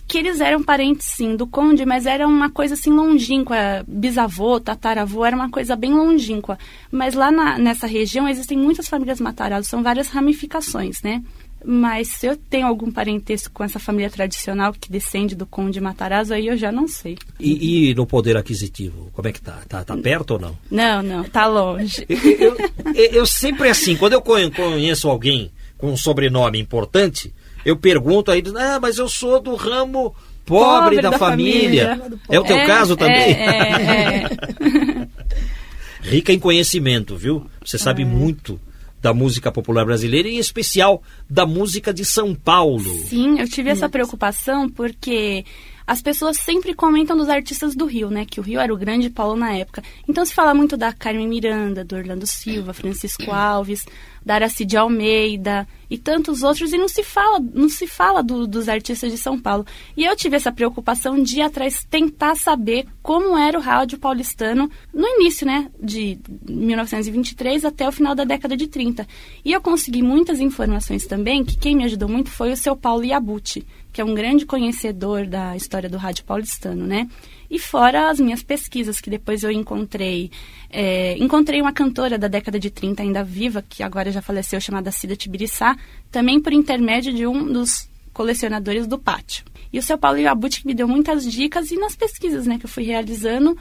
Que 0.08 0.20
eles 0.20 0.40
eram 0.40 0.62
parentes, 0.62 1.08
sim, 1.08 1.36
do 1.36 1.48
Conde, 1.48 1.84
mas 1.84 2.06
era 2.06 2.28
uma 2.28 2.52
coisa 2.52 2.76
assim 2.76 2.92
longínqua. 2.92 3.84
Bisavô, 3.88 4.60
tataravô, 4.60 5.26
era 5.26 5.36
uma 5.36 5.50
coisa 5.50 5.76
bem 5.76 5.94
longínqua. 5.94 6.60
Mas 6.92 7.16
lá 7.16 7.32
na, 7.32 7.58
nessa 7.58 7.88
região 7.88 8.30
existem 8.30 8.58
muitas 8.58 8.88
famílias 8.88 9.20
Matarazzo, 9.20 9.68
são 9.68 9.82
várias 9.82 10.10
ramificações, 10.10 11.02
né? 11.02 11.24
Mas 11.66 12.10
se 12.10 12.28
eu 12.28 12.36
tenho 12.36 12.68
algum 12.68 12.92
parentesco 12.92 13.54
com 13.54 13.64
essa 13.64 13.80
família 13.80 14.10
tradicional 14.10 14.74
que 14.74 14.92
descende 14.92 15.36
do 15.36 15.46
Conde 15.46 15.80
Matarazzo, 15.80 16.34
aí 16.34 16.48
eu 16.48 16.58
já 16.58 16.72
não 16.72 16.88
sei. 16.88 17.18
E, 17.40 17.90
e 17.90 17.96
no 17.96 18.06
poder 18.06 18.36
aquisitivo, 18.36 19.10
como 19.14 19.28
é 19.28 19.32
que 19.32 19.42
tá? 19.42 19.60
Tá, 19.68 19.84
tá 19.84 19.96
perto 19.96 20.32
ou 20.32 20.40
não? 20.40 20.58
Não, 20.70 21.02
não, 21.02 21.24
tá 21.24 21.46
longe. 21.48 22.06
eu, 22.10 22.58
eu, 22.94 23.06
eu 23.12 23.26
sempre 23.26 23.70
assim, 23.70 23.96
quando 23.96 24.14
eu 24.14 24.22
conheço 24.22 25.10
alguém 25.10 25.52
com 25.78 25.92
um 25.92 25.98
sobrenome 25.98 26.60
importante, 26.60 27.34
eu 27.66 27.78
pergunto 27.78 28.32
aí, 28.32 28.44
ah, 28.58 28.80
mas 28.82 28.98
eu 28.98 29.08
sou 29.08 29.42
do 29.42 29.56
ramo 29.56 30.14
pobre, 30.46 30.98
pobre 30.98 31.02
da, 31.02 31.10
da, 31.12 31.18
família. 31.18 31.96
família. 31.96 32.20
É 32.30 32.40
o 32.40 32.44
teu 32.44 32.58
é, 32.58 32.66
caso 32.68 32.98
também? 32.98 33.16
É, 33.16 33.46
é, 33.46 34.28
é. 34.28 35.08
Rica 36.04 36.34
em 36.34 36.40
conhecimento, 36.40 37.16
viu? 37.16 37.50
Você 37.64 37.78
sabe 37.78 38.04
muito 38.04 38.60
da 39.04 39.14
música 39.14 39.52
popular 39.52 39.84
brasileira, 39.84 40.30
em 40.30 40.38
especial 40.38 41.04
da 41.30 41.46
música 41.46 41.94
de 41.94 42.06
São 42.06 42.34
Paulo. 42.34 42.90
Sim, 43.06 43.38
eu 43.38 43.50
tive 43.50 43.70
essa 43.70 43.90
preocupação 43.90 44.70
porque 44.70 45.44
as 45.86 46.02
pessoas 46.02 46.38
sempre 46.38 46.74
comentam 46.74 47.18
dos 47.18 47.28
artistas 47.28 47.76
do 47.76 47.86
Rio, 47.86 48.10
né? 48.10 48.26
Que 48.26 48.40
o 48.40 48.44
Rio 48.44 48.62
era 48.62 48.74
o 48.74 48.78
grande 48.78 49.10
polo 49.10 49.36
na 49.36 49.54
época. 49.54 49.84
Então 50.08 50.26
se 50.26 50.34
fala 50.34 50.54
muito 50.54 50.78
da 50.78 50.94
Carmen 50.94 51.28
Miranda, 51.28 51.84
do 51.84 51.98
Orlando 51.98 52.26
Silva, 52.26 52.74
Francisco 52.74 53.30
Alves, 53.36 53.86
da 54.26 54.36
Aracide 54.36 54.78
Almeida 54.78 55.68
e 55.90 55.98
tantos 55.98 56.42
outros, 56.42 56.74
e 56.74 56.78
não 56.78 56.88
se 56.88 57.04
fala, 57.04 57.40
não 57.40 57.70
se 57.70 57.86
fala 57.86 58.24
do, 58.24 58.48
dos 58.48 58.68
artistas 58.68 59.12
de 59.12 59.18
São 59.18 59.40
Paulo. 59.40 59.66
E 59.96 60.04
eu 60.04 60.16
tive 60.16 60.36
essa 60.36 60.52
preocupação 60.52 61.22
de 61.22 61.38
ir 61.38 61.42
atrás 61.42 61.86
tentar 61.90 62.36
saber 62.36 62.88
como 63.02 63.38
era 63.38 63.58
o 63.58 63.62
rádio 63.62 64.00
paulistano 64.00 64.70
no 64.94 65.08
início, 65.08 65.46
né? 65.46 65.70
De 65.80 66.18
1923 66.50 67.66
até 67.66 67.88
o 67.88 67.92
final 67.92 68.16
da 68.16 68.24
década 68.24 68.58
de 68.58 68.68
30. 68.68 69.08
E 69.46 69.52
eu 69.52 69.62
consegui 69.62 70.02
muitas 70.02 70.40
informações 70.40 71.06
também, 71.06 71.44
que 71.44 71.58
quem 71.58 71.76
me 71.76 71.84
ajudou 71.84 72.10
muito 72.10 72.32
foi 72.32 72.52
o 72.52 72.58
seu 72.58 72.76
Paulo 72.76 73.04
Iabuti 73.04 73.66
que 73.94 74.02
é 74.02 74.04
um 74.04 74.16
grande 74.16 74.44
conhecedor 74.44 75.28
da 75.28 75.56
história 75.56 75.88
do 75.88 75.98
rádio 75.98 76.26
paulistano, 76.26 76.86
né? 76.88 77.08
E 77.54 77.60
fora 77.60 78.10
as 78.10 78.20
minhas 78.20 78.42
pesquisas, 78.42 79.00
que 79.00 79.12
depois 79.12 79.44
eu 79.44 79.52
encontrei. 79.52 80.32
É, 80.72 81.16
encontrei 81.20 81.62
uma 81.62 81.72
cantora 81.72 82.18
da 82.18 82.28
década 82.28 82.60
de 82.60 82.72
30 82.72 83.04
ainda 83.04 83.24
viva, 83.24 83.62
que 83.62 83.84
agora 83.84 84.12
já 84.12 84.24
faleceu, 84.24 84.60
chamada 84.60 84.90
Cida 84.90 85.16
Tibiriçá, 85.16 85.78
também 86.10 86.42
por 86.42 86.52
intermédio 86.52 87.14
de 87.14 87.28
um 87.28 87.46
dos 87.46 87.88
colecionadores 88.12 88.88
do 88.88 88.98
pátio. 88.98 89.46
E 89.72 89.78
o 89.78 89.84
seu 89.84 90.00
Paulo 90.00 90.18
Iabuti 90.18 90.66
me 90.66 90.74
deu 90.74 90.88
muitas 90.88 91.32
dicas 91.32 91.70
e 91.70 91.76
nas 91.76 91.96
pesquisas 91.96 92.48
né, 92.48 92.58
que 92.58 92.66
eu 92.66 92.70
fui 92.70 92.86
realizando, 92.86 93.56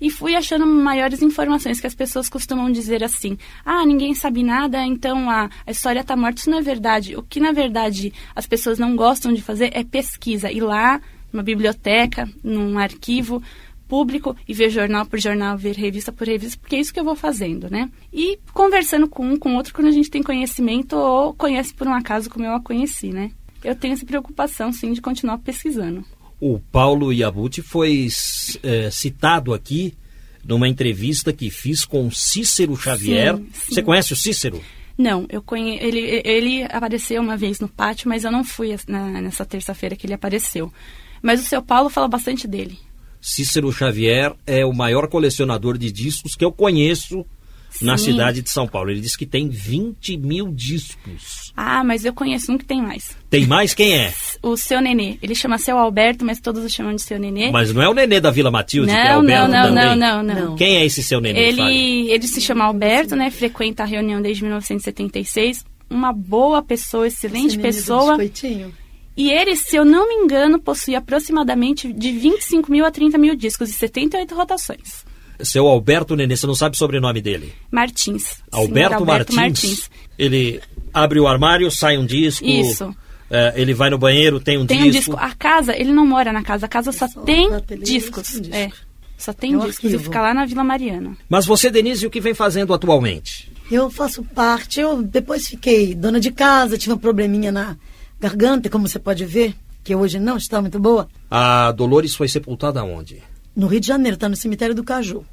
e 0.00 0.10
fui 0.10 0.34
achando 0.34 0.66
maiores 0.66 1.22
informações 1.22 1.80
que 1.80 1.86
as 1.86 1.94
pessoas 1.94 2.28
costumam 2.28 2.72
dizer 2.72 3.04
assim: 3.04 3.38
ah, 3.64 3.86
ninguém 3.86 4.12
sabe 4.12 4.42
nada, 4.42 4.84
então 4.84 5.30
a, 5.30 5.48
a 5.64 5.70
história 5.70 6.00
está 6.00 6.16
morta. 6.16 6.40
Isso 6.40 6.50
não 6.50 6.58
é 6.58 6.62
verdade. 6.62 7.16
O 7.16 7.22
que 7.22 7.38
na 7.38 7.52
verdade 7.52 8.12
as 8.34 8.44
pessoas 8.44 8.76
não 8.76 8.96
gostam 8.96 9.32
de 9.32 9.40
fazer 9.40 9.70
é 9.72 9.84
pesquisa, 9.84 10.50
ir 10.50 10.62
lá 10.62 11.00
numa 11.32 11.42
biblioteca, 11.42 12.28
num 12.42 12.78
arquivo 12.78 13.42
público 13.88 14.36
e 14.48 14.52
ver 14.52 14.70
jornal 14.70 15.06
por 15.06 15.18
jornal, 15.18 15.56
ver 15.56 15.76
revista 15.76 16.10
por 16.10 16.26
revista, 16.26 16.58
porque 16.60 16.76
é 16.76 16.80
isso 16.80 16.92
que 16.92 16.98
eu 16.98 17.04
vou 17.04 17.14
fazendo, 17.14 17.70
né? 17.70 17.88
E 18.12 18.38
conversando 18.52 19.08
com 19.08 19.24
um, 19.24 19.36
com 19.36 19.54
outro, 19.54 19.72
quando 19.72 19.88
a 19.88 19.92
gente 19.92 20.10
tem 20.10 20.22
conhecimento 20.22 20.96
ou 20.96 21.32
conhece 21.34 21.72
por 21.72 21.86
um 21.86 21.94
acaso 21.94 22.28
como 22.28 22.44
eu 22.44 22.52
a 22.52 22.60
conheci, 22.60 23.10
né? 23.10 23.30
Eu 23.62 23.74
tenho 23.74 23.94
essa 23.94 24.04
preocupação, 24.04 24.72
sim, 24.72 24.92
de 24.92 25.00
continuar 25.00 25.38
pesquisando 25.38 26.04
o 26.40 26.58
Paulo 26.58 27.12
Iabuti 27.12 27.62
foi 27.62 28.08
é, 28.62 28.90
citado 28.90 29.54
aqui 29.54 29.94
numa 30.44 30.68
entrevista 30.68 31.32
que 31.32 31.50
fiz 31.50 31.84
com 31.84 32.10
Cícero 32.10 32.76
Xavier. 32.76 33.36
Sim, 33.36 33.48
sim. 33.52 33.74
Você 33.74 33.82
conhece 33.82 34.12
o 34.12 34.16
Cícero? 34.16 34.62
Não, 34.96 35.26
eu 35.28 35.42
conhe... 35.42 35.78
ele, 35.78 36.22
ele 36.24 36.62
apareceu 36.64 37.20
uma 37.20 37.36
vez 37.36 37.58
no 37.58 37.68
pátio, 37.68 38.08
mas 38.08 38.24
eu 38.24 38.30
não 38.30 38.44
fui 38.44 38.74
na, 38.86 39.20
nessa 39.20 39.44
terça-feira 39.44 39.96
que 39.96 40.06
ele 40.06 40.14
apareceu. 40.14 40.72
Mas 41.26 41.40
o 41.40 41.44
seu 41.44 41.60
Paulo 41.60 41.90
fala 41.90 42.06
bastante 42.06 42.46
dele. 42.46 42.78
Cícero 43.20 43.72
Xavier 43.72 44.32
é 44.46 44.64
o 44.64 44.72
maior 44.72 45.08
colecionador 45.08 45.76
de 45.76 45.90
discos 45.90 46.36
que 46.36 46.44
eu 46.44 46.52
conheço 46.52 47.26
na 47.82 47.98
Sim. 47.98 48.12
cidade 48.12 48.42
de 48.42 48.48
São 48.48 48.68
Paulo. 48.68 48.92
Ele 48.92 49.00
disse 49.00 49.18
que 49.18 49.26
tem 49.26 49.48
20 49.48 50.18
mil 50.18 50.52
discos. 50.52 51.52
Ah, 51.56 51.82
mas 51.82 52.04
eu 52.04 52.12
conheço 52.12 52.52
um 52.52 52.56
que 52.56 52.64
tem 52.64 52.80
mais. 52.80 53.16
Tem 53.28 53.44
mais? 53.44 53.74
Quem 53.74 53.98
é? 53.98 54.14
O 54.40 54.56
seu 54.56 54.80
Nenê. 54.80 55.18
Ele 55.20 55.34
chama 55.34 55.58
seu 55.58 55.76
Alberto, 55.76 56.24
mas 56.24 56.38
todos 56.38 56.64
o 56.64 56.68
chamam 56.68 56.94
de 56.94 57.02
seu 57.02 57.18
Nenê. 57.18 57.50
Mas 57.50 57.72
não 57.72 57.82
é 57.82 57.88
o 57.88 57.94
Nenê 57.94 58.20
da 58.20 58.30
Vila 58.30 58.48
Matilde, 58.48 58.92
que 58.92 58.96
é 58.96 59.08
não, 59.08 59.16
Alberto 59.16 59.48
não, 59.48 59.50
não, 59.50 59.74
também? 59.74 59.98
não, 59.98 60.22
não, 60.22 60.34
não. 60.50 60.54
Quem 60.56 60.76
é 60.76 60.86
esse 60.86 61.02
seu 61.02 61.20
Nenê? 61.20 61.40
Ele, 61.40 62.08
ele 62.08 62.28
se 62.28 62.40
chama 62.40 62.64
Alberto, 62.64 63.16
né? 63.16 63.32
Frequenta 63.32 63.82
a 63.82 63.86
reunião 63.86 64.22
desde 64.22 64.44
1976. 64.44 65.64
Uma 65.90 66.12
boa 66.12 66.62
pessoa, 66.62 67.08
excelente 67.08 67.58
pessoa. 67.58 68.16
biscoitinho. 68.16 68.72
E 69.16 69.30
ele, 69.30 69.56
se 69.56 69.74
eu 69.76 69.84
não 69.84 70.06
me 70.08 70.14
engano, 70.24 70.58
possui 70.58 70.94
aproximadamente 70.94 71.92
de 71.92 72.12
25 72.12 72.70
mil 72.70 72.84
a 72.84 72.90
30 72.90 73.16
mil 73.16 73.34
discos 73.34 73.70
e 73.70 73.72
78 73.72 74.34
rotações. 74.34 75.04
Seu 75.40 75.66
Alberto 75.66 76.14
Nenê, 76.16 76.36
você 76.36 76.46
não 76.46 76.54
sabe 76.54 76.74
o 76.74 76.78
sobrenome 76.78 77.20
dele? 77.20 77.52
Martins. 77.70 78.22
Senhor 78.52 78.92
Alberto, 78.94 79.34
Martins. 79.34 79.90
Ele 80.18 80.60
abre 80.92 81.20
o 81.20 81.26
armário, 81.26 81.70
sai 81.70 81.98
um 81.98 82.06
disco. 82.06 82.44
Isso. 82.46 82.94
é, 83.30 83.52
ele 83.56 83.74
vai 83.74 83.90
no 83.90 83.98
banheiro, 83.98 84.40
tem 84.40 84.56
um 84.58 84.66
Tem 84.66 84.80
um 84.84 84.90
disco. 84.90 85.12
disco. 85.12 85.16
A 85.18 85.34
casa, 85.34 85.74
ele 85.78 85.92
não 85.92 86.06
mora 86.06 86.32
na 86.32 86.42
casa. 86.42 86.66
A 86.66 86.68
casa 86.68 86.90
só, 86.92 87.06
tem 87.08 87.48
discos. 87.82 88.32
tem 88.32 88.40
disco. 88.42 88.54
É. 88.56 88.70
Só 89.18 89.32
tem 89.32 89.54
É 89.54 89.56
um 89.58 89.60
discos. 89.66 89.84
E 89.84 89.86
arquivo. 89.88 90.04
fica 90.04 90.20
lá 90.22 90.32
na 90.34 90.44
Vila 90.46 90.64
Mariana. 90.64 91.16
Mas 91.28 91.44
você, 91.46 91.70
Denise, 91.70 92.06
o 92.06 92.10
que 92.10 92.20
vem 92.20 92.32
fazendo 92.34 92.72
atualmente? 92.72 93.50
Eu 93.70 93.90
faço 93.90 94.22
parte, 94.22 94.80
eu 94.80 95.02
depois 95.02 95.48
fiquei 95.48 95.94
dona 95.94 96.20
de 96.20 96.30
casa, 96.30 96.78
tive 96.78 96.94
um 96.94 96.98
probleminha 96.98 97.50
na 97.50 97.76
garganta, 98.18 98.68
como 98.70 98.88
você 98.88 98.98
pode 98.98 99.24
ver, 99.24 99.54
que 99.84 99.94
hoje 99.94 100.18
não 100.18 100.36
está 100.36 100.60
muito 100.60 100.78
boa. 100.78 101.08
A 101.30 101.72
Dolores 101.72 102.14
foi 102.14 102.28
sepultada 102.28 102.82
onde? 102.84 103.22
No 103.54 103.66
Rio 103.66 103.80
de 103.80 103.86
Janeiro, 103.86 104.14
está 104.14 104.28
no 104.28 104.36
cemitério 104.36 104.74
do 104.74 104.84
Caju. 104.84 105.24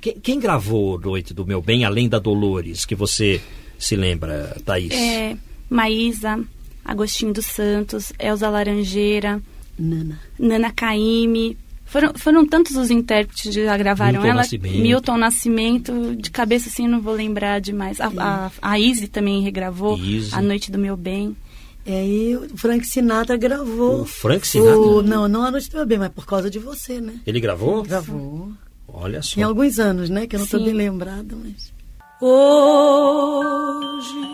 Quem, 0.00 0.14
quem 0.20 0.40
gravou 0.40 0.98
Noite 0.98 1.34
do 1.34 1.46
Meu 1.46 1.60
Bem, 1.60 1.84
além 1.84 2.08
da 2.08 2.18
Dolores, 2.18 2.84
que 2.84 2.94
você 2.94 3.40
se 3.78 3.96
lembra, 3.96 4.56
Thaís? 4.64 4.92
É, 4.92 5.36
Maísa, 5.68 6.40
Agostinho 6.84 7.32
dos 7.32 7.46
Santos, 7.46 8.12
Elza 8.18 8.48
Laranjeira, 8.48 9.42
Nana. 9.78 10.20
Nana 10.38 10.72
Caymmi. 10.72 11.56
Foram, 11.84 12.14
foram 12.14 12.46
tantos 12.46 12.74
os 12.76 12.90
intérpretes 12.90 13.42
que 13.42 13.52
já 13.52 13.76
gravaram 13.76 14.14
Milton 14.14 14.26
ela. 14.26 14.36
Nascimento. 14.36 14.78
Milton 14.78 15.16
Nascimento. 15.16 16.16
De 16.16 16.30
cabeça 16.30 16.68
assim, 16.68 16.84
eu 16.84 16.90
não 16.90 17.00
vou 17.00 17.14
lembrar 17.14 17.60
demais. 17.60 18.00
A, 18.00 18.10
a, 18.16 18.50
a 18.60 18.78
Izzy 18.78 19.06
também 19.06 19.42
regravou. 19.42 19.96
Izzy. 19.96 20.34
A 20.34 20.42
Noite 20.42 20.72
do 20.72 20.78
Meu 20.78 20.96
Bem. 20.96 21.36
E 21.86 21.92
aí 21.94 22.36
o 22.36 22.58
Frank 22.58 22.84
Sinatra 22.84 23.36
gravou. 23.36 24.02
O 24.02 24.04
Frank 24.04 24.44
Sinatra? 24.46 24.76
o- 24.78 25.02
não, 25.02 25.28
não 25.28 25.44
a 25.44 25.50
noite 25.52 25.70
do 25.70 25.76
meu 25.76 25.86
bem, 25.86 25.98
mas 25.98 26.10
por 26.12 26.26
causa 26.26 26.50
de 26.50 26.58
você, 26.58 27.00
né? 27.00 27.14
Ele 27.26 27.38
gravou? 27.40 27.82
Gravou. 27.84 28.50
Olha 28.88 29.22
só. 29.22 29.36
Tem 29.36 29.44
alguns 29.44 29.78
anos, 29.78 30.10
né? 30.10 30.26
Que 30.26 30.34
eu 30.36 30.40
não 30.40 30.44
estou 30.46 30.62
bem 30.64 30.74
lembrada, 30.74 31.36
mas. 31.36 31.72
Hoje 32.20 34.26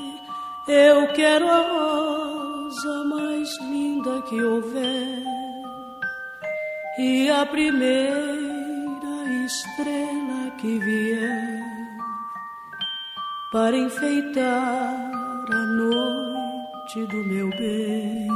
eu 0.68 1.08
quero 1.14 1.46
a 1.48 1.60
rosa 1.68 3.04
mais 3.04 3.48
linda 3.60 4.22
que 4.22 4.42
houver 4.42 5.22
e 6.98 7.28
a 7.30 7.44
primeira 7.44 8.32
estrela 9.46 10.50
que 10.58 10.78
vier 10.78 11.62
para 13.50 13.76
enfeitar 13.76 15.10
a 15.50 15.66
noite 15.66 16.51
do 17.00 17.24
meu 17.24 17.48
bem. 17.50 18.28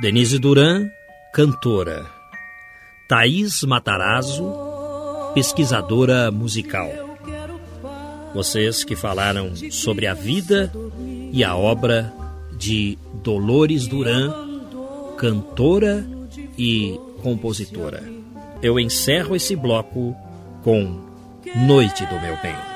Denise 0.00 0.38
Duran, 0.38 0.90
cantora. 1.32 2.04
Thaís 3.08 3.62
Matarazzo, 3.62 4.52
pesquisadora 5.32 6.32
musical. 6.32 6.88
Vocês 8.34 8.82
que 8.82 8.96
falaram 8.96 9.54
sobre 9.70 10.08
a 10.08 10.14
vida 10.14 10.72
e 11.30 11.44
a 11.44 11.54
obra 11.54 12.12
de 12.58 12.98
Dolores 13.22 13.86
Duran, 13.86 14.32
cantora 15.16 16.04
e 16.58 16.98
compositora. 17.22 18.02
Eu 18.60 18.80
encerro 18.80 19.36
esse 19.36 19.54
bloco 19.54 20.16
com 20.64 21.00
Noite 21.54 22.04
do 22.06 22.20
Meu 22.20 22.36
Bem. 22.42 22.71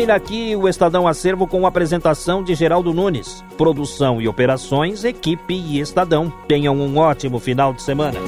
Termina 0.00 0.16
aqui 0.16 0.56
o 0.56 0.66
Estadão 0.66 1.06
Acervo 1.06 1.46
com 1.46 1.66
a 1.66 1.68
apresentação 1.68 2.42
de 2.42 2.54
Geraldo 2.54 2.94
Nunes. 2.94 3.44
Produção 3.58 4.18
e 4.18 4.26
operações, 4.26 5.04
equipe 5.04 5.52
e 5.52 5.78
Estadão. 5.78 6.32
Tenham 6.48 6.74
um 6.74 6.96
ótimo 6.96 7.38
final 7.38 7.74
de 7.74 7.82
semana. 7.82 8.18